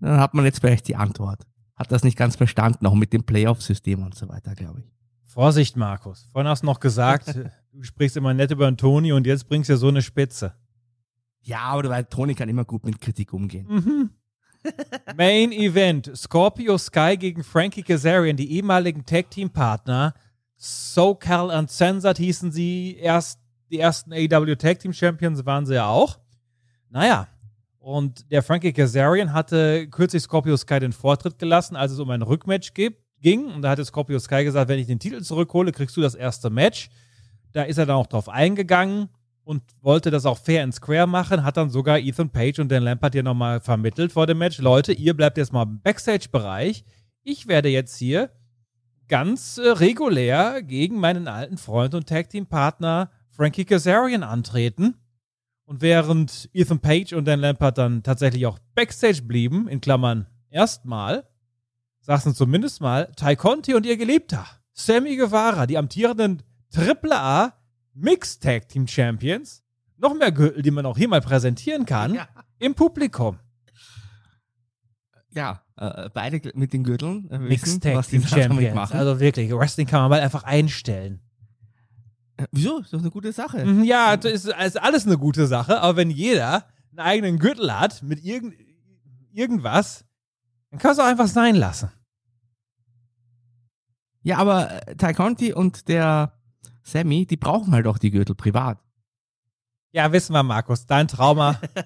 Dann 0.00 0.20
hat 0.20 0.34
man 0.34 0.44
jetzt 0.44 0.60
vielleicht 0.60 0.86
die 0.88 0.96
Antwort. 0.96 1.42
Hat 1.74 1.90
das 1.90 2.04
nicht 2.04 2.16
ganz 2.16 2.36
verstanden, 2.36 2.86
auch 2.86 2.94
mit 2.94 3.12
dem 3.12 3.24
Playoff-System 3.24 4.02
und 4.02 4.14
so 4.14 4.28
weiter, 4.28 4.54
glaube 4.54 4.80
ich. 4.80 4.92
Vorsicht, 5.24 5.76
Markus. 5.76 6.28
Vorhin 6.32 6.48
hast 6.48 6.62
du 6.62 6.66
noch 6.66 6.80
gesagt, 6.80 7.34
du 7.74 7.82
sprichst 7.82 8.16
immer 8.16 8.34
nett 8.34 8.50
über 8.50 8.74
Toni 8.76 9.12
und 9.12 9.26
jetzt 9.26 9.48
bringst 9.48 9.68
du 9.68 9.74
ja 9.74 9.76
so 9.76 9.88
eine 9.88 10.02
Spitze. 10.02 10.54
Ja, 11.40 11.60
aber 11.60 11.82
du 11.82 11.88
weißt, 11.90 12.10
Toni 12.10 12.34
kann 12.34 12.48
immer 12.48 12.64
gut 12.64 12.84
mit 12.84 13.00
Kritik 13.00 13.32
umgehen. 13.32 13.66
Mhm. 13.68 14.10
Main 15.16 15.52
Event: 15.52 16.10
Scorpio 16.16 16.78
Sky 16.78 17.16
gegen 17.18 17.44
Frankie 17.44 17.82
Kazarian, 17.82 18.36
die 18.36 18.52
ehemaligen 18.52 19.04
Tag-Team-Partner. 19.04 20.14
SoCal 20.56 21.50
Uncensored 21.50 22.16
hießen 22.16 22.52
sie 22.52 22.96
erst, 22.96 23.40
die 23.70 23.80
ersten 23.80 24.12
AEW 24.12 24.54
Tag-Team 24.54 24.92
Champions 24.92 25.44
waren 25.44 25.66
sie 25.66 25.74
ja 25.74 25.88
auch. 25.88 26.18
Naja, 26.88 27.28
und 27.78 28.30
der 28.30 28.42
Frankie 28.42 28.72
Kazarian 28.72 29.34
hatte 29.34 29.88
kürzlich 29.88 30.22
Scorpio 30.22 30.56
Sky 30.56 30.80
den 30.80 30.92
Vortritt 30.92 31.38
gelassen, 31.38 31.76
als 31.76 31.92
es 31.92 31.98
um 31.98 32.08
ein 32.08 32.22
Rückmatch 32.22 32.72
ging. 32.72 33.52
Und 33.52 33.60
da 33.60 33.70
hatte 33.70 33.84
Scorpio 33.84 34.18
Sky 34.18 34.44
gesagt, 34.44 34.70
wenn 34.70 34.78
ich 34.78 34.86
den 34.86 35.00
Titel 35.00 35.20
zurückhole, 35.20 35.72
kriegst 35.72 35.94
du 35.96 36.00
das 36.00 36.14
erste 36.14 36.48
Match. 36.48 36.88
Da 37.54 37.62
ist 37.62 37.78
er 37.78 37.86
dann 37.86 37.96
auch 37.96 38.08
drauf 38.08 38.28
eingegangen 38.28 39.08
und 39.44 39.62
wollte 39.80 40.10
das 40.10 40.26
auch 40.26 40.38
fair 40.38 40.64
and 40.64 40.74
square 40.74 41.06
machen, 41.06 41.44
hat 41.44 41.56
dann 41.56 41.70
sogar 41.70 41.98
Ethan 41.98 42.30
Page 42.30 42.58
und 42.58 42.68
Dan 42.68 42.82
Lampert 42.82 43.14
hier 43.14 43.22
nochmal 43.22 43.60
vermittelt 43.60 44.12
vor 44.12 44.26
dem 44.26 44.38
Match. 44.38 44.58
Leute, 44.58 44.92
ihr 44.92 45.14
bleibt 45.14 45.38
jetzt 45.38 45.52
mal 45.52 45.62
im 45.62 45.80
Backstage-Bereich. 45.80 46.84
Ich 47.22 47.46
werde 47.46 47.68
jetzt 47.68 47.96
hier 47.96 48.30
ganz 49.06 49.58
äh, 49.58 49.68
regulär 49.68 50.62
gegen 50.62 50.98
meinen 50.98 51.28
alten 51.28 51.56
Freund 51.56 51.94
und 51.94 52.08
Tag-Team-Partner 52.08 53.10
Frankie 53.30 53.64
Kazarian 53.64 54.24
antreten. 54.24 54.96
Und 55.64 55.80
während 55.80 56.50
Ethan 56.52 56.80
Page 56.80 57.12
und 57.12 57.24
Dan 57.26 57.40
Lampert 57.40 57.78
dann 57.78 58.02
tatsächlich 58.02 58.46
auch 58.46 58.58
Backstage 58.74 59.22
blieben, 59.22 59.68
in 59.68 59.80
Klammern 59.80 60.26
erstmal, 60.50 61.24
saßen 62.00 62.34
zumindest 62.34 62.80
mal 62.80 63.12
Ty 63.16 63.36
Conti 63.36 63.74
und 63.74 63.86
ihr 63.86 63.96
Geliebter, 63.96 64.44
Sammy 64.72 65.16
Guevara, 65.16 65.66
die 65.66 65.78
amtierenden 65.78 66.42
AAA 66.76 67.54
Mixed 67.94 68.42
Tag 68.42 68.68
Team 68.68 68.86
Champions, 68.86 69.62
noch 69.96 70.14
mehr 70.14 70.32
Gürtel, 70.32 70.62
die 70.62 70.70
man 70.70 70.84
auch 70.84 70.98
hier 70.98 71.08
mal 71.08 71.20
präsentieren 71.20 71.86
kann, 71.86 72.14
ja. 72.14 72.28
im 72.58 72.74
Publikum. 72.74 73.38
Ja, 75.30 75.62
äh, 75.76 76.10
beide 76.12 76.40
mit 76.54 76.72
den 76.72 76.84
Gürteln. 76.84 77.28
Äh, 77.30 77.38
Mixed 77.38 77.82
Tag 77.82 78.06
Team 78.06 78.26
Champions. 78.26 78.74
Machen. 78.74 78.96
Also 78.96 79.20
wirklich, 79.20 79.52
Wrestling 79.52 79.86
kann 79.86 80.02
man 80.02 80.10
mal 80.10 80.20
einfach 80.20 80.42
einstellen. 80.44 81.20
Äh, 82.36 82.46
wieso? 82.50 82.80
Ist 82.80 82.92
doch 82.92 82.98
eine 82.98 83.10
gute 83.10 83.32
Sache. 83.32 83.64
Mhm, 83.64 83.84
ja, 83.84 84.16
das 84.16 84.32
ist, 84.32 84.46
ist, 84.46 84.80
alles 84.80 85.06
eine 85.06 85.18
gute 85.18 85.46
Sache, 85.46 85.80
aber 85.80 85.96
wenn 85.96 86.10
jeder 86.10 86.66
einen 86.90 87.00
eigenen 87.00 87.38
Gürtel 87.38 87.78
hat 87.78 88.02
mit 88.02 88.24
irgend, 88.24 88.54
irgendwas, 89.32 90.04
dann 90.70 90.80
kannst 90.80 90.98
du 90.98 91.04
auch 91.04 91.08
einfach 91.08 91.28
sein 91.28 91.54
lassen. 91.54 91.90
Ja, 94.22 94.38
aber 94.38 94.88
äh, 94.88 94.96
Ty 94.96 95.12
Conti 95.12 95.52
und 95.52 95.88
der 95.88 96.33
Sammy, 96.84 97.26
die 97.26 97.36
brauchen 97.36 97.72
halt 97.72 97.86
auch 97.86 97.98
die 97.98 98.10
Gürtel 98.10 98.34
privat. 98.34 98.78
Ja, 99.92 100.12
wissen 100.12 100.32
wir, 100.34 100.42
Markus, 100.42 100.86
dein 100.86 101.08
Trauma. 101.08 101.60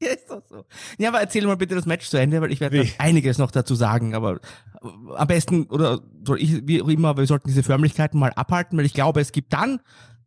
ja, 0.00 0.08
ist 0.08 0.28
doch 0.28 0.42
so. 0.48 0.64
Ja, 0.98 1.10
aber 1.10 1.20
erzähl 1.20 1.46
mal 1.46 1.56
bitte 1.56 1.74
das 1.74 1.86
Match 1.86 2.08
zu 2.08 2.16
Ende, 2.16 2.40
weil 2.40 2.50
ich 2.50 2.60
werde 2.60 2.88
einiges 2.98 3.38
noch 3.38 3.50
dazu 3.50 3.74
sagen, 3.74 4.14
aber 4.14 4.36
äh, 4.36 4.88
am 5.16 5.28
besten, 5.28 5.64
oder 5.64 6.00
soll 6.26 6.40
ich, 6.40 6.66
wie 6.66 6.82
auch 6.82 6.88
immer, 6.88 7.16
wir 7.16 7.26
sollten 7.26 7.48
diese 7.48 7.62
Förmlichkeiten 7.62 8.18
mal 8.18 8.32
abhalten, 8.32 8.76
weil 8.78 8.86
ich 8.86 8.94
glaube, 8.94 9.20
es 9.20 9.32
gibt 9.32 9.52
dann, 9.52 9.76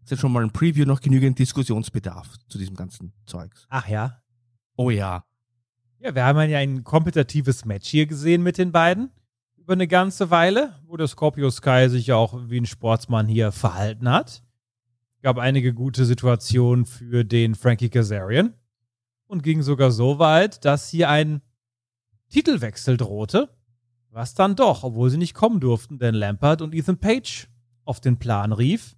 das 0.01 0.05
ist 0.05 0.11
ja 0.11 0.17
schon 0.17 0.31
mal 0.31 0.43
ein 0.43 0.51
Preview, 0.51 0.85
noch 0.85 1.01
genügend 1.01 1.39
Diskussionsbedarf 1.39 2.37
zu 2.47 2.57
diesem 2.57 2.75
ganzen 2.75 3.13
Zeugs. 3.25 3.65
Ach 3.69 3.87
ja? 3.87 4.21
Oh 4.77 4.91
ja. 4.91 5.25
Ja, 5.99 6.15
wir 6.15 6.25
haben 6.25 6.49
ja 6.49 6.59
ein 6.59 6.83
kompetitives 6.83 7.65
Match 7.65 7.89
hier 7.89 8.05
gesehen 8.05 8.43
mit 8.43 8.57
den 8.57 8.71
beiden 8.71 9.09
über 9.63 9.73
eine 9.73 9.87
ganze 9.87 10.29
Weile, 10.29 10.75
wo 10.87 10.97
der 10.97 11.07
Scorpio 11.07 11.49
Sky 11.49 11.87
sich 11.87 12.07
ja 12.07 12.17
auch 12.17 12.49
wie 12.49 12.59
ein 12.59 12.65
Sportsmann 12.65 13.29
hier 13.29 13.53
verhalten 13.53 14.09
hat. 14.09 14.43
Gab 15.21 15.37
einige 15.37 15.73
gute 15.73 16.03
Situationen 16.03 16.85
für 16.85 17.23
den 17.23 17.55
Frankie 17.55 17.87
Kazarian 17.87 18.53
und 19.25 19.41
ging 19.41 19.61
sogar 19.61 19.91
so 19.91 20.19
weit, 20.19 20.65
dass 20.65 20.89
hier 20.89 21.09
ein 21.09 21.41
Titelwechsel 22.29 22.97
drohte, 22.97 23.55
was 24.09 24.33
dann 24.33 24.57
doch, 24.57 24.83
obwohl 24.83 25.09
sie 25.09 25.17
nicht 25.17 25.33
kommen 25.33 25.61
durften, 25.61 25.97
denn 25.97 26.13
Lampard 26.13 26.61
und 26.61 26.75
Ethan 26.75 26.97
Page 26.97 27.47
auf 27.85 28.01
den 28.01 28.19
Plan 28.19 28.51
rief. 28.51 28.97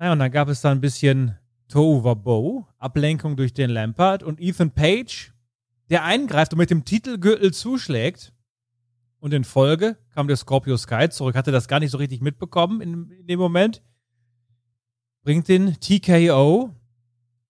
Naja, 0.00 0.12
und 0.12 0.18
dann 0.18 0.32
gab 0.32 0.48
es 0.48 0.62
da 0.62 0.72
ein 0.72 0.80
bisschen 0.80 1.38
Tohuwabohu, 1.68 2.64
Ablenkung 2.78 3.36
durch 3.36 3.54
den 3.54 3.70
Lampard 3.70 4.24
und 4.24 4.40
Ethan 4.40 4.72
Page, 4.72 5.32
der 5.90 6.02
eingreift 6.02 6.52
und 6.54 6.58
mit 6.58 6.70
dem 6.70 6.84
Titelgürtel 6.84 7.52
zuschlägt 7.52 8.32
und 9.20 9.34
in 9.34 9.44
Folge 9.44 9.96
kam 10.14 10.28
der 10.28 10.36
Scorpio 10.36 10.76
Sky 10.76 11.08
zurück, 11.10 11.34
hatte 11.34 11.52
das 11.52 11.68
gar 11.68 11.80
nicht 11.80 11.90
so 11.90 11.98
richtig 11.98 12.20
mitbekommen 12.20 12.80
in, 12.80 13.10
in 13.10 13.26
dem 13.26 13.38
Moment. 13.38 13.82
Bringt 15.22 15.48
den 15.48 15.78
TKO 15.80 16.74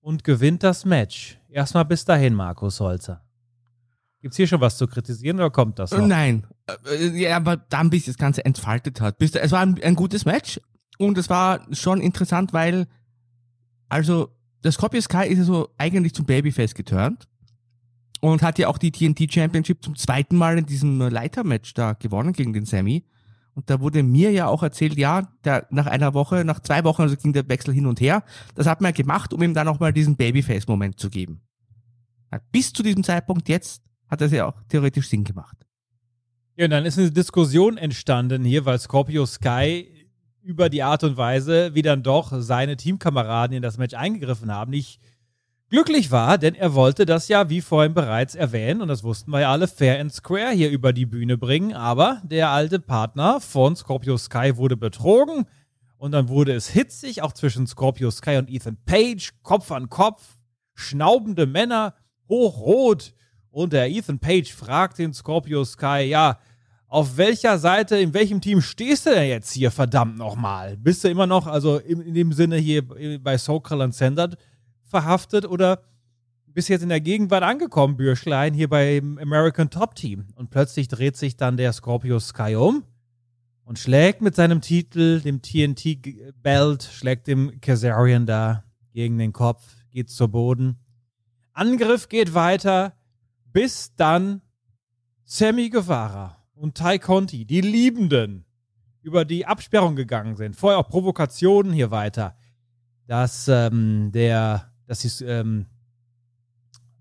und 0.01 0.25
gewinnt 0.25 0.63
das 0.63 0.85
Match. 0.85 1.39
Erstmal 1.49 1.85
bis 1.85 2.05
dahin, 2.05 2.35
Markus 2.35 2.81
Holzer. 2.81 3.23
Gibt 4.21 4.33
es 4.33 4.37
hier 4.37 4.49
schon 4.49 4.61
was 4.61 4.77
zu 4.77 4.87
kritisieren 4.87 5.37
oder 5.37 5.51
kommt 5.51 5.79
das 5.79 5.93
noch? 5.93 6.07
Nein. 6.07 6.47
Äh, 6.91 7.07
ja, 7.19 7.37
aber 7.37 7.57
dann, 7.57 7.91
bis 7.91 8.07
das 8.07 8.19
Ganze 8.19 8.45
entfaltet 8.45 9.01
hat. 9.01 9.19
Bis, 9.19 9.35
es 9.35 9.53
war 9.53 9.61
ein, 9.61 9.81
ein 9.83 9.95
gutes 9.95 10.25
Match 10.25 10.61
und 10.99 11.17
es 11.19 11.31
war 11.31 11.67
schon 11.73 12.01
interessant, 12.01 12.53
weil, 12.53 12.89
also, 13.89 14.35
der 14.65 14.73
Scorpio 14.73 15.01
Sky 15.01 15.29
ist 15.29 15.39
ja 15.39 15.45
so 15.45 15.69
eigentlich 15.79 16.15
zum 16.15 16.27
Babyface 16.27 16.75
geturnt 16.75 17.29
und 18.21 18.43
hat 18.43 18.59
ja 18.59 18.69
auch 18.69 18.79
die 18.79 18.91
TNT 18.91 19.33
Championship 19.33 19.83
zum 19.83 19.97
zweiten 19.97 20.37
Mal 20.37 20.59
in 20.59 20.67
diesem 20.67 21.01
Leitermatch 21.01 21.75
da 21.75 21.93
gewonnen 21.93 22.33
gegen 22.33 22.53
den 22.53 22.65
Sammy. 22.65 23.05
Und 23.55 23.71
da 23.71 23.81
wurde 23.81 24.03
mir 24.03 24.31
ja 24.31 24.47
auch 24.47 24.63
erzählt, 24.63 24.97
ja, 24.97 25.33
der, 25.45 25.67
nach 25.71 25.87
einer 25.87 26.15
Woche, 26.15 26.45
nach 26.45 26.61
zwei 26.61 26.85
Wochen, 26.85 27.03
also 27.03 27.17
ging 27.17 27.33
der 27.33 27.49
Wechsel 27.49 27.75
hin 27.75 27.87
und 27.87 28.01
her. 28.01 28.23
Das 28.55 28.67
hat 28.67 28.81
man 28.81 28.91
ja 28.91 28.97
gemacht, 28.97 29.33
um 29.33 29.43
ihm 29.43 29.55
dann 29.55 29.67
auch 29.67 29.81
mal 29.81 29.93
diesen 29.93 30.17
Babyface-Moment 30.17 31.01
zu 31.01 31.11
geben. 31.11 31.41
Bis 32.53 32.73
zu 32.73 32.83
diesem 32.83 33.03
Zeitpunkt 33.03 33.49
jetzt 33.49 33.83
hat 34.09 34.21
das 34.21 34.33
ja 34.33 34.47
auch 34.47 34.55
theoretisch 34.69 35.09
Sinn 35.09 35.25
gemacht. 35.25 35.57
Ja, 36.57 36.65
und 36.65 36.71
dann 36.71 36.85
ist 36.85 36.99
eine 36.99 37.11
Diskussion 37.11 37.77
entstanden 37.77 38.45
hier, 38.45 38.65
weil 38.65 38.79
Scorpio 38.79 39.27
Sky 39.27 40.09
über 40.43 40.69
die 40.69 40.83
Art 40.83 41.05
und 41.05 41.17
Weise, 41.17 41.75
wie 41.75 41.83
dann 41.83 42.03
doch 42.03 42.33
seine 42.41 42.77
Teamkameraden 42.77 43.57
in 43.57 43.63
das 43.63 43.77
Match 43.77 43.95
eingegriffen 43.95 44.53
haben, 44.53 44.71
nicht 44.71 45.01
glücklich 45.71 46.11
war, 46.11 46.39
denn 46.39 46.55
er 46.55 46.75
wollte 46.75 47.07
das 47.07 47.29
ja, 47.29 47.49
wie 47.51 47.61
vorhin 47.61 47.95
bereits 47.95 48.35
erwähnt, 48.35 48.81
und 48.83 48.89
das 48.89 49.05
wussten 49.05 49.31
wir 49.31 49.41
ja 49.41 49.53
alle, 49.53 49.69
fair 49.69 50.01
and 50.01 50.13
square 50.13 50.51
hier 50.51 50.71
über 50.71 50.93
die 50.93 51.07
Bühne 51.07 51.37
bringen. 51.37 51.75
Aber 51.75 52.21
der 52.25 52.51
alte 52.51 52.79
Partner 52.79 53.41
von 53.41 53.77
Scorpio 53.77 54.17
Sky 54.17 54.57
wurde 54.57 54.77
betrogen 54.77 55.47
und 55.99 56.13
dann 56.13 56.29
wurde 56.29 56.53
es 56.53 56.69
hitzig, 56.69 57.23
auch 57.23 57.33
zwischen 57.33 57.67
Scorpio 57.67 58.11
Sky 58.11 58.37
und 58.37 58.49
Ethan 58.51 58.79
Page, 58.87 59.31
Kopf 59.43 59.71
an 59.73 59.89
Kopf, 59.89 60.39
schnaubende 60.75 61.47
Männer, 61.47 61.95
hochrot. 62.29 63.13
Und 63.51 63.73
der 63.73 63.91
Ethan 63.91 64.21
Page 64.21 64.53
fragt 64.53 64.99
den 64.99 65.13
Scorpio 65.13 65.65
Sky, 65.65 66.03
ja, 66.03 66.39
auf 66.87 67.17
welcher 67.19 67.59
Seite, 67.59 67.99
in 67.99 68.15
welchem 68.15 68.41
Team 68.41 68.63
stehst 68.63 69.07
du 69.07 69.11
denn 69.11 69.29
jetzt 69.29 69.53
hier, 69.53 69.71
verdammt 69.71 70.17
nochmal? 70.17 70.77
Bist 70.79 71.05
du 71.05 71.09
immer 71.09 71.27
noch, 71.27 71.47
also 71.47 71.79
in, 71.79 72.01
in 72.01 72.15
dem 72.15 72.33
Sinne 72.33 72.57
hier 72.57 72.83
bei 73.21 73.37
Sokal 73.37 73.83
und 73.83 73.95
Sandert, 73.95 74.39
verhaftet 74.89 75.47
oder 75.47 75.83
bist 76.59 76.69
jetzt 76.69 76.83
in 76.83 76.89
der 76.89 77.01
Gegenwart 77.01 77.45
angekommen, 77.45 77.97
Bürschlein, 77.97 78.53
hier 78.53 78.69
beim 78.69 79.17
American 79.19 79.71
Top 79.71 79.95
Team. 79.95 80.27
Und 80.35 80.51
plötzlich 80.51 80.89
dreht 80.89 81.17
sich 81.17 81.37
dann 81.37 81.57
der 81.57 81.73
Scorpio 81.73 82.19
Sky 82.19 82.57
um 82.57 82.83
und 83.63 83.79
schlägt 83.79 84.23
mit 84.23 84.35
seinem 84.35 84.61
Titel, 84.61 85.21
dem 85.21 85.41
TNT-Belt, 85.41 86.83
schlägt 86.83 87.29
dem 87.29 87.61
Kazarian 87.61 88.27
da 88.27 88.65
gegen 88.93 89.19
den 89.19 89.33
Kopf, 89.33 89.77
geht 89.93 90.11
zu 90.11 90.27
Boden. 90.27 90.79
Angriff 91.53 92.09
geht 92.09 92.35
weiter, 92.35 92.95
bis 93.53 93.95
dann 93.95 94.43
Sammy 95.25 95.71
Guevara 95.71 96.45
und 96.55 96.77
Ty 96.77 96.99
Conti, 96.99 97.45
die 97.45 97.61
Liebenden, 97.61 98.47
über 99.03 99.25
die 99.25 99.47
Absperrung 99.47 99.95
gegangen 99.95 100.35
sind. 100.35 100.57
Vorher 100.57 100.81
auch 100.81 100.89
Provokationen 100.89 101.73
hier 101.73 101.93
weiter, 101.93 102.37
dass 103.07 103.47
ähm, 103.47 104.11
der 104.13 104.73
dass 104.89 105.01
die, 105.01 105.25
ähm, 105.25 105.67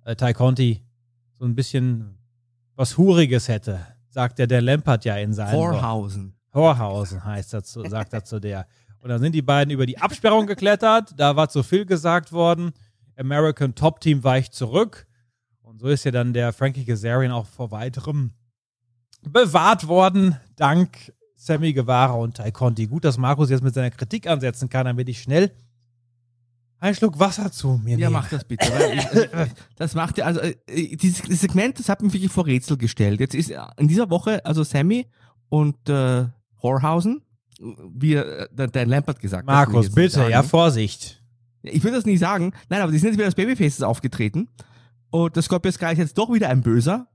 äh, 0.06 0.16
Ty 0.16 0.34
Conti 0.34 0.84
so 1.40 1.46
ein 1.46 1.56
bisschen 1.56 2.18
was 2.76 2.98
Huriges 2.98 3.48
hätte, 3.48 3.80
sagt 4.10 4.38
der 4.38 4.46
der 4.46 4.62
Lampert 4.62 5.06
ja 5.06 5.16
in 5.18 5.34
seinem. 5.34 5.54
Horhausen. 5.54 6.36
Horhausen 6.54 7.24
heißt 7.24 7.54
dazu, 7.54 7.84
sagt 7.88 8.14
dazu 8.14 8.40
der. 8.40 8.68
Und 9.00 9.10
dann 9.10 9.22
sind 9.22 9.34
die 9.34 9.42
beiden 9.42 9.72
über 9.72 9.86
die 9.86 9.98
Absperrung 9.98 10.46
geklettert. 10.48 11.14
Da 11.18 11.36
war 11.36 11.50
zu 11.50 11.64
viel 11.64 11.86
gesagt 11.86 12.32
worden. 12.32 12.74
American 13.16 13.74
Top 13.74 14.00
Team 14.00 14.24
weicht 14.24 14.54
zurück. 14.54 15.08
Und 15.62 15.80
so 15.80 15.88
ist 15.88 16.04
ja 16.04 16.12
dann 16.12 16.34
der 16.34 16.54
Frankie 16.54 16.86
Kazarian 16.86 17.32
auch 17.32 17.46
vor 17.46 17.72
weiterem 17.72 18.32
bewahrt 19.22 19.88
worden, 19.88 20.38
dank 20.56 21.14
Sammy 21.36 21.74
Guevara 21.74 22.14
und 22.14 22.38
Ty 22.38 22.52
Conti. 22.52 22.88
Gut, 22.88 23.06
dass 23.06 23.18
Markus 23.18 23.50
jetzt 23.50 23.64
mit 23.64 23.74
seiner 23.74 23.92
Kritik 23.92 24.28
ansetzen 24.28 24.70
kann, 24.70 24.86
damit 24.86 25.10
ich 25.10 25.22
schnell 25.22 25.52
Ein 26.80 26.94
Schluck 26.94 27.20
Wasser 27.20 27.52
zu 27.52 27.80
mir. 27.84 27.92
Ja, 27.92 27.98
nehmen. 27.98 28.14
mach 28.14 28.30
das 28.30 28.44
bitte. 28.44 28.72
Ich, 28.94 29.06
äh, 29.16 29.48
das 29.78 29.96
macht 29.96 30.18
ja, 30.18 30.26
also 30.26 30.40
äh, 30.42 30.54
dieses 30.96 31.18
Segment, 31.40 31.80
das 31.80 31.90
hat 31.90 32.02
mich 32.02 32.14
wirklich 32.14 32.32
vor 32.32 32.46
Rätsel 32.46 32.78
gestellt. 32.78 33.20
Jetzt 33.20 33.34
ist 33.34 33.50
äh, 33.50 33.60
in 33.78 33.88
dieser 33.88 34.10
Woche, 34.10 34.46
also 34.46 34.64
Sammy 34.64 35.08
und 35.50 35.90
äh, 35.90 36.26
Horhausen, 36.62 37.22
wie 37.60 38.14
äh, 38.14 38.48
der, 38.52 38.68
der 38.68 38.86
Lampert 38.86 39.20
gesagt 39.20 39.48
hat. 39.48 39.48
Markus, 39.48 39.88
nicht 39.88 39.96
bitte, 39.96 40.30
ja, 40.30 40.44
Vorsicht. 40.44 41.24
Ich 41.64 41.84
würde 41.84 41.98
das 41.98 42.06
nie 42.06 42.18
sagen. 42.18 42.54
Nein, 42.70 42.82
aber 42.82 42.92
die 42.92 43.00
sind 43.00 43.10
jetzt 43.10 43.18
wieder 43.18 43.26
als 43.26 43.36
Babyfaces 43.36 43.82
aufgetreten. 43.82 44.48
Und 45.10 45.36
das 45.36 45.46
Scorpio 45.46 45.72
Sky 45.72 45.94
ist 45.94 45.98
jetzt 45.98 46.18
doch 46.18 46.32
wieder 46.32 46.50
ein 46.50 46.62
Böser. 46.62 47.08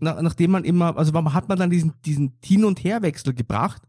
Nach, 0.00 0.20
nachdem 0.22 0.52
man 0.52 0.64
immer, 0.64 0.96
also 0.96 1.12
warum 1.12 1.34
hat 1.34 1.48
man 1.48 1.58
dann 1.58 1.70
diesen, 1.70 1.92
diesen 2.04 2.38
Hin- 2.42 2.64
und 2.64 2.82
Herwechsel 2.82 3.34
gebracht? 3.34 3.82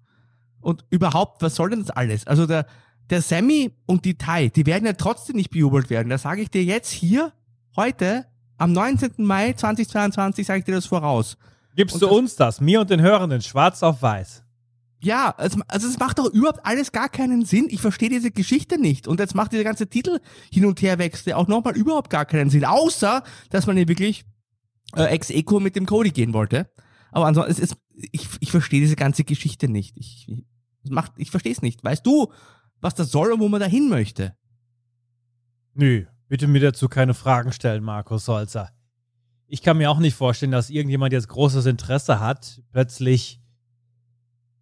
Und 0.61 0.83
überhaupt, 0.89 1.41
was 1.41 1.55
soll 1.55 1.69
denn 1.69 1.79
das 1.79 1.91
alles? 1.91 2.27
Also 2.27 2.45
der, 2.45 2.65
der 3.09 3.21
Sammy 3.21 3.71
und 3.85 4.05
die 4.05 4.17
Tai, 4.17 4.49
die 4.49 4.65
werden 4.65 4.85
ja 4.85 4.93
trotzdem 4.93 5.35
nicht 5.35 5.49
bejubelt 5.49 5.89
werden. 5.89 6.09
Da 6.09 6.17
sage 6.17 6.41
ich 6.41 6.49
dir 6.49 6.63
jetzt 6.63 6.91
hier, 6.91 7.33
heute, 7.75 8.25
am 8.57 8.71
19. 8.73 9.11
Mai 9.17 9.53
2022, 9.53 10.45
sage 10.45 10.59
ich 10.59 10.65
dir 10.65 10.75
das 10.75 10.85
voraus. 10.85 11.37
Gibst 11.75 11.95
Und 11.95 12.01
du 12.01 12.07
das- 12.07 12.15
uns 12.17 12.35
das, 12.35 12.61
mir 12.61 12.81
und 12.81 12.89
den 12.89 13.01
Hörenden, 13.01 13.41
schwarz 13.41 13.83
auf 13.83 14.01
weiß? 14.01 14.43
Ja, 15.01 15.33
also, 15.37 15.61
also 15.69 15.87
es 15.87 15.97
macht 15.97 16.19
doch 16.19 16.25
überhaupt 16.25 16.65
alles 16.65 16.91
gar 16.91 17.07
keinen 17.07 17.45
Sinn. 17.45 17.67
Ich 17.69 17.79
verstehe 17.79 18.09
diese 18.09 18.31
Geschichte 18.31 18.77
nicht. 18.77 19.07
Und 19.07 19.21
jetzt 19.21 19.33
macht 19.33 19.53
dieser 19.53 19.63
ganze 19.63 19.87
Titel 19.87 20.19
hin 20.51 20.65
und 20.65 20.81
her 20.81 20.97
wechsel 20.99 21.33
auch 21.33 21.47
nochmal 21.47 21.77
überhaupt 21.77 22.09
gar 22.09 22.25
keinen 22.25 22.49
Sinn. 22.49 22.65
Außer, 22.65 23.23
dass 23.49 23.65
man 23.65 23.77
hier 23.77 23.87
wirklich 23.87 24.25
äh, 24.97 25.03
ex 25.05 25.29
eco 25.29 25.61
mit 25.61 25.77
dem 25.77 25.85
Cody 25.85 26.09
gehen 26.09 26.33
wollte. 26.33 26.69
Aber 27.13 27.27
ansonsten, 27.27 27.51
es 27.53 27.59
ist, 27.59 27.77
ich, 28.11 28.27
ich 28.41 28.51
verstehe 28.51 28.81
diese 28.81 28.97
ganze 28.97 29.23
Geschichte 29.23 29.69
nicht. 29.69 29.95
Ich, 29.97 30.25
ich, 30.27 30.43
es 30.83 30.89
macht, 30.91 31.13
ich 31.15 31.31
verstehe 31.31 31.53
es 31.53 31.61
nicht. 31.61 31.81
Weißt 31.81 32.05
du, 32.05 32.33
was 32.81 32.95
das 32.95 33.11
soll 33.11 33.31
und 33.31 33.39
wo 33.39 33.49
man 33.49 33.59
da 33.59 33.67
hin 33.67 33.89
möchte? 33.89 34.35
Nö, 35.73 36.05
bitte 36.27 36.47
mir 36.47 36.61
dazu 36.61 36.87
keine 36.87 37.13
Fragen 37.13 37.51
stellen, 37.51 37.83
Markus 37.83 38.25
Solzer. 38.25 38.71
Ich 39.47 39.61
kann 39.61 39.77
mir 39.77 39.89
auch 39.89 39.99
nicht 39.99 40.15
vorstellen, 40.15 40.51
dass 40.51 40.69
irgendjemand 40.69 41.13
jetzt 41.13 41.27
großes 41.27 41.65
Interesse 41.65 42.19
hat, 42.19 42.61
plötzlich 42.71 43.41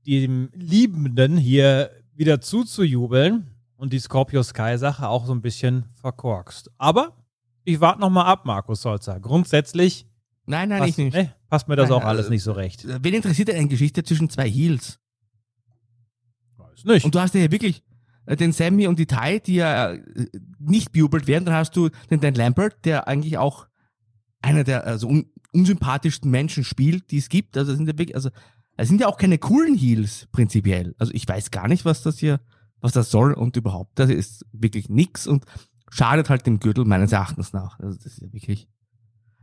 dem 0.06 0.50
Liebenden 0.54 1.38
hier 1.38 1.92
wieder 2.14 2.40
zuzujubeln 2.40 3.52
und 3.76 3.94
die 3.94 4.00
Scorpio 4.00 4.42
Sky 4.44 4.78
Sache 4.78 5.10
auch 5.10 5.26
so 5.26 5.34
ein 5.34 5.42
bisschen 5.42 5.86
verkorkst. 5.96 6.72
Aber 6.78 7.18
ich 7.64 7.82
warte 7.82 8.00
noch 8.00 8.10
mal 8.10 8.26
ab, 8.26 8.46
Markus 8.46 8.82
Solzer. 8.82 9.20
Grundsätzlich 9.20 10.08
Nein, 10.46 10.70
nein, 10.70 10.80
passt, 10.80 10.92
ich 10.92 10.98
nicht. 10.98 11.14
nee, 11.14 11.30
passt 11.50 11.68
mir 11.68 11.76
das 11.76 11.90
Nein, 11.90 12.00
auch 12.00 12.06
alles 12.06 12.20
also, 12.26 12.30
nicht 12.32 12.44
so 12.44 12.54
recht. 12.54 12.86
Wen 12.88 13.14
interessiert 13.14 13.50
denn 13.50 13.58
eine 13.58 13.68
Geschichte 13.68 14.04
zwischen 14.04 14.30
zwei 14.30 14.50
Heels? 14.50 15.00
Weiß 16.56 16.86
nicht. 16.86 17.04
Und 17.04 17.14
du 17.14 17.20
hast 17.20 17.34
ja 17.34 17.42
hier 17.42 17.52
wirklich 17.52 17.84
den 18.36 18.52
Sammy 18.52 18.88
und 18.88 19.00
die 19.00 19.06
Tai, 19.06 19.40
die 19.40 19.56
ja 19.56 19.94
äh, 19.94 20.02
nicht 20.60 20.92
bejubelt 20.92 21.28
werden. 21.28 21.46
Dann 21.46 21.56
hast 21.56 21.76
du 21.76 21.90
den 22.10 22.20
Dan 22.20 22.34
Lambert, 22.34 22.86
der 22.86 23.08
eigentlich 23.08 23.38
auch 23.38 23.68
einer 24.42 24.64
der 24.64 24.86
also 24.86 25.08
un 25.08 25.26
unsympathischsten 25.54 26.30
Menschen 26.30 26.64
spielt, 26.64 27.10
die 27.10 27.18
es 27.18 27.30
gibt. 27.30 27.58
Also 27.58 27.74
sind 27.74 27.88
ja 27.88 27.98
wirklich, 27.98 28.16
also 28.16 28.30
es 28.76 28.90
sind 28.90 29.02
ja 29.02 29.08
auch 29.08 29.18
keine 29.18 29.38
coolen 29.38 29.76
Heels 29.76 30.28
prinzipiell. 30.32 30.94
Also 31.00 31.14
ich 31.14 31.28
weiß 31.28 31.52
gar 31.52 31.68
nicht, 31.68 31.86
was 31.86 32.04
das 32.04 32.20
hier, 32.20 32.42
was 32.80 32.92
das 32.92 33.10
soll 33.10 33.34
und 33.34 33.56
überhaupt. 33.56 33.98
Das 33.98 34.10
ist 34.10 34.46
wirklich 34.52 34.90
nix 34.90 35.26
und 35.26 35.46
schadet 35.90 36.30
halt 36.30 36.46
dem 36.46 36.60
Gürtel 36.60 36.86
meines 36.86 37.12
Erachtens 37.12 37.54
nach. 37.54 37.80
Also 37.80 37.98
das 37.98 38.06
ist 38.06 38.22
ja 38.22 38.32
wirklich, 38.34 38.68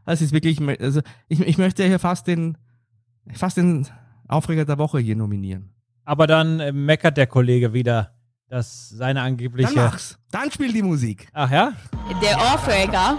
das 0.04 0.22
ist 0.22 0.32
wirklich, 0.32 0.60
also 0.80 1.00
ich, 1.26 1.40
ich 1.40 1.58
möchte 1.58 1.84
hier 1.84 1.98
fast 1.98 2.26
den, 2.26 2.58
fast 3.32 3.56
den 3.56 3.88
Aufreger 4.28 4.64
der 4.64 4.78
Woche 4.78 4.98
hier 4.98 5.16
nominieren. 5.16 5.70
Aber 6.04 6.26
dann 6.26 6.60
äh, 6.60 6.70
meckert 6.72 7.16
der 7.16 7.26
Kollege 7.26 7.72
wieder, 7.72 8.13
dass 8.54 8.88
seine 8.88 9.20
angebliche. 9.20 9.74
Dann 9.74 9.86
mach's. 9.86 10.16
Dann 10.30 10.48
spiel 10.48 10.72
die 10.72 10.82
Musik. 10.82 11.26
Ach 11.32 11.50
ja? 11.50 11.72
Der 12.22 12.38
Aufreger, 12.38 13.18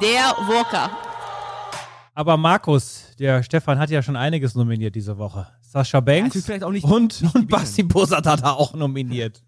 der 0.00 0.36
Walker. 0.46 0.88
Aber 2.14 2.36
Markus, 2.36 3.06
der 3.18 3.42
Stefan 3.42 3.80
hat 3.80 3.90
ja 3.90 4.02
schon 4.02 4.14
einiges 4.14 4.54
nominiert 4.54 4.94
diese 4.94 5.18
Woche. 5.18 5.48
Sascha 5.62 5.98
Banks 5.98 6.36
wird 6.36 6.44
vielleicht 6.44 6.62
auch 6.62 6.70
nicht- 6.70 6.84
und, 6.84 7.24
und 7.34 7.48
Basti 7.48 7.82
Bussard 7.82 8.24
hat 8.24 8.42
er 8.42 8.56
auch 8.56 8.74
nominiert. 8.74 9.42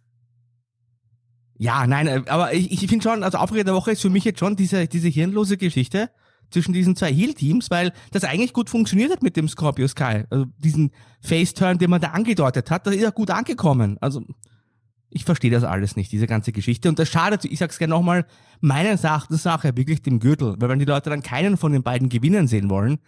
Ja, 1.59 1.87
nein, 1.87 2.09
äh, 2.09 2.23
aber 2.27 2.53
ich, 2.53 2.73
ich 2.73 2.89
finde 2.89 3.05
schon, 3.05 3.23
also 3.23 3.39
Aufreger 3.39 3.63
der 3.63 3.75
Woche 3.75 3.93
ist 3.93 4.03
für 4.03 4.11
mich 4.11 4.25
jetzt 4.25 4.41
schon 4.41 4.57
diese, 4.57 4.89
diese 4.89 5.07
hirnlose 5.07 5.57
Geschichte 5.57 6.11
zwischen 6.51 6.73
diesen 6.73 6.97
zwei 6.97 7.15
Heel-Teams, 7.15 7.71
weil 7.71 7.93
das 8.11 8.25
eigentlich 8.25 8.53
gut 8.53 8.69
funktioniert 8.69 9.13
hat 9.13 9.23
mit 9.23 9.37
dem 9.37 9.49
Scorpio 9.49 9.87
Sky. 9.87 10.25
Also 10.29 10.47
diesen 10.59 10.91
Face-Turn, 11.21 11.79
den 11.79 11.91
man 11.91 12.01
da 12.01 12.09
angedeutet 12.09 12.73
hat, 12.73 12.89
das 12.89 12.97
ist 12.97 13.03
ja 13.03 13.11
gut 13.11 13.31
angekommen. 13.31 13.97
Also 14.01 14.25
ich 15.15 15.25
verstehe 15.25 15.51
das 15.51 15.63
alles 15.63 15.95
nicht, 15.95 16.11
diese 16.11 16.27
ganze 16.27 16.51
Geschichte. 16.51 16.89
Und 16.89 16.99
das 16.99 17.09
schadet, 17.09 17.45
ich 17.45 17.61
sag's 17.61 17.79
gerne 17.79 17.95
nochmal, 17.95 18.27
meines 18.61 19.05
Erachtens 19.05 19.45
nachher 19.45 19.77
wirklich 19.77 20.03
dem 20.03 20.19
Gürtel. 20.19 20.57
Weil 20.59 20.69
wenn 20.69 20.81
die 20.81 20.85
Leute 20.85 21.09
dann 21.09 21.23
keinen 21.23 21.57
von 21.57 21.73
den 21.73 21.85
beiden 21.85 22.09
gewinnen 22.09 22.49
sehen 22.49 22.69
wollen, 22.69 22.99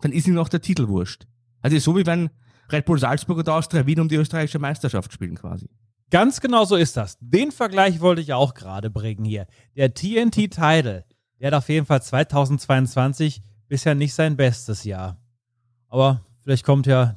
dann 0.00 0.12
ist 0.12 0.28
ihnen 0.28 0.38
auch 0.38 0.48
der 0.48 0.60
Titel 0.60 0.86
wurscht. 0.86 1.26
Also 1.62 1.76
so 1.78 1.96
wie 1.96 2.06
wenn 2.06 2.30
Red 2.70 2.84
Bull 2.84 3.00
Salzburg 3.00 3.38
oder 3.38 3.54
Austria 3.54 3.84
Wien 3.84 3.98
um 3.98 4.08
die 4.08 4.14
österreichische 4.14 4.60
Meisterschaft 4.60 5.12
spielen 5.12 5.34
quasi. 5.34 5.68
Ganz 6.10 6.40
genau 6.40 6.64
so 6.64 6.76
ist 6.76 6.96
das. 6.96 7.18
Den 7.20 7.50
Vergleich 7.50 8.00
wollte 8.00 8.20
ich 8.20 8.32
auch 8.32 8.54
gerade 8.54 8.88
bringen 8.88 9.24
hier. 9.24 9.48
Der 9.74 9.92
TNT 9.92 10.52
Title, 10.52 11.04
der 11.40 11.46
hat 11.48 11.54
auf 11.54 11.68
jeden 11.68 11.86
Fall 11.86 12.00
2022 12.00 13.42
bisher 13.66 13.96
nicht 13.96 14.14
sein 14.14 14.36
bestes 14.36 14.84
Jahr. 14.84 15.20
Aber 15.88 16.24
vielleicht 16.42 16.64
kommt 16.64 16.86
ja 16.86 17.16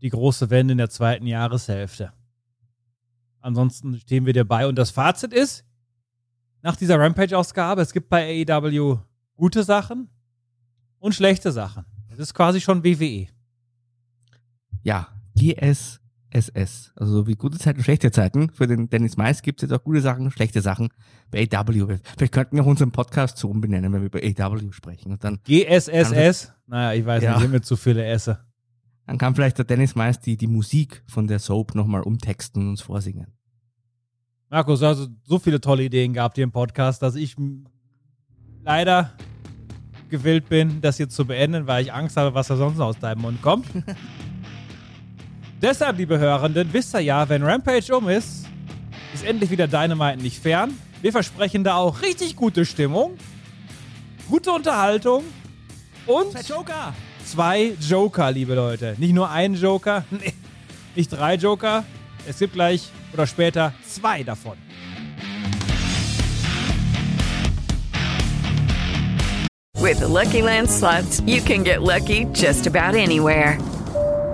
die 0.00 0.10
große 0.10 0.48
Wende 0.50 0.72
in 0.72 0.78
der 0.78 0.90
zweiten 0.90 1.26
Jahreshälfte. 1.26 2.12
Ansonsten 3.40 3.98
stehen 3.98 4.26
wir 4.26 4.32
dir 4.32 4.44
bei. 4.44 4.66
Und 4.66 4.76
das 4.76 4.90
Fazit 4.90 5.32
ist, 5.32 5.64
nach 6.62 6.76
dieser 6.76 6.98
Rampage-Ausgabe, 6.98 7.82
es 7.82 7.92
gibt 7.92 8.08
bei 8.08 8.44
AEW 8.48 8.98
gute 9.36 9.62
Sachen 9.62 10.08
und 10.98 11.14
schlechte 11.14 11.52
Sachen. 11.52 11.84
Es 12.10 12.18
ist 12.18 12.34
quasi 12.34 12.60
schon. 12.60 12.82
WWE. 12.84 13.28
Ja, 14.82 15.08
GSSS. 15.36 16.92
Also 16.96 17.12
so 17.12 17.26
wie 17.26 17.34
gute 17.36 17.58
Zeiten, 17.58 17.82
schlechte 17.82 18.10
Zeiten. 18.10 18.50
Für 18.50 18.66
den 18.66 18.88
Dennis 18.90 19.16
Mais 19.16 19.42
gibt 19.42 19.62
es 19.62 19.68
jetzt 19.70 19.78
auch 19.78 19.84
gute 19.84 20.00
Sachen, 20.00 20.30
schlechte 20.30 20.60
Sachen 20.60 20.88
bei 21.30 21.46
AW. 21.52 21.98
Vielleicht 22.16 22.32
könnten 22.32 22.56
wir 22.56 22.62
auch 22.64 22.66
unseren 22.66 22.90
Podcast 22.90 23.38
so 23.38 23.48
umbenennen, 23.48 23.92
wenn 23.92 24.00
wir 24.02 24.06
über 24.06 24.44
AW 24.46 24.72
sprechen. 24.72 25.12
Und 25.12 25.22
dann, 25.22 25.38
GSSS? 25.44 26.52
Naja, 26.66 26.98
ich 26.98 27.06
weiß 27.06 27.22
Ja. 27.22 27.34
nicht, 27.36 27.44
ich 27.44 27.50
mir 27.50 27.60
zu 27.60 27.76
viele 27.76 28.04
esse. 28.04 28.38
Dann 29.08 29.16
kann 29.16 29.34
vielleicht 29.34 29.56
der 29.56 29.64
Dennis 29.64 29.94
Mais 29.94 30.20
die, 30.20 30.36
die 30.36 30.46
Musik 30.46 31.02
von 31.06 31.26
der 31.26 31.38
Soap 31.38 31.74
nochmal 31.74 32.02
umtexten 32.02 32.60
und 32.60 32.68
uns 32.68 32.82
vorsingen. 32.82 33.28
Markus, 34.50 34.80
du 34.80 34.86
hast 34.86 35.08
so 35.24 35.38
viele 35.38 35.62
tolle 35.62 35.84
Ideen 35.84 36.12
gehabt 36.12 36.34
hier 36.34 36.44
im 36.44 36.52
Podcast, 36.52 37.00
dass 37.00 37.14
ich 37.14 37.34
leider 38.64 39.14
gewillt 40.10 40.50
bin, 40.50 40.82
das 40.82 40.98
jetzt 40.98 41.16
zu 41.16 41.24
beenden, 41.24 41.66
weil 41.66 41.84
ich 41.84 41.92
Angst 41.92 42.18
habe, 42.18 42.34
was 42.34 42.48
da 42.48 42.56
sonst 42.56 42.76
noch 42.76 42.88
aus 42.88 42.98
deinem 42.98 43.22
Mund 43.22 43.40
kommt. 43.40 43.66
Deshalb, 45.62 45.96
liebe 45.96 46.18
Hörenden, 46.18 46.68
wisst 46.70 46.94
ihr 46.94 47.00
ja, 47.00 47.26
wenn 47.30 47.42
Rampage 47.42 47.96
um 47.96 48.10
ist, 48.10 48.44
ist 49.14 49.24
endlich 49.24 49.50
wieder 49.50 49.66
Dynamite 49.66 50.22
nicht 50.22 50.38
fern. 50.38 50.74
Wir 51.00 51.12
versprechen 51.12 51.64
da 51.64 51.76
auch 51.76 52.02
richtig 52.02 52.36
gute 52.36 52.66
Stimmung, 52.66 53.12
gute 54.28 54.52
Unterhaltung 54.52 55.24
und 56.06 56.32
Zwei 56.32 56.42
Joker! 56.42 56.92
Zwei 57.28 57.74
Joker, 57.80 58.32
liebe 58.32 58.54
Leute. 58.54 58.94
Nicht 58.98 59.12
nur 59.14 59.30
ein 59.30 59.54
Joker, 59.54 60.04
nee, 60.10 60.32
nicht 60.94 61.10
drei 61.10 61.34
Joker. 61.34 61.84
Es 62.26 62.38
gibt 62.38 62.54
gleich 62.54 62.88
oder 63.12 63.26
später 63.26 63.72
zwei 63.86 64.22
davon. 64.22 64.56
With 69.80 70.00
the 70.00 70.06
Lucky 70.06 70.42
Land 70.42 70.68
slots, 70.68 71.22
you 71.24 71.40
can 71.40 71.62
get 71.62 71.80
lucky 71.80 72.26
just 72.34 72.66
about 72.66 72.96
anywhere. 72.96 73.58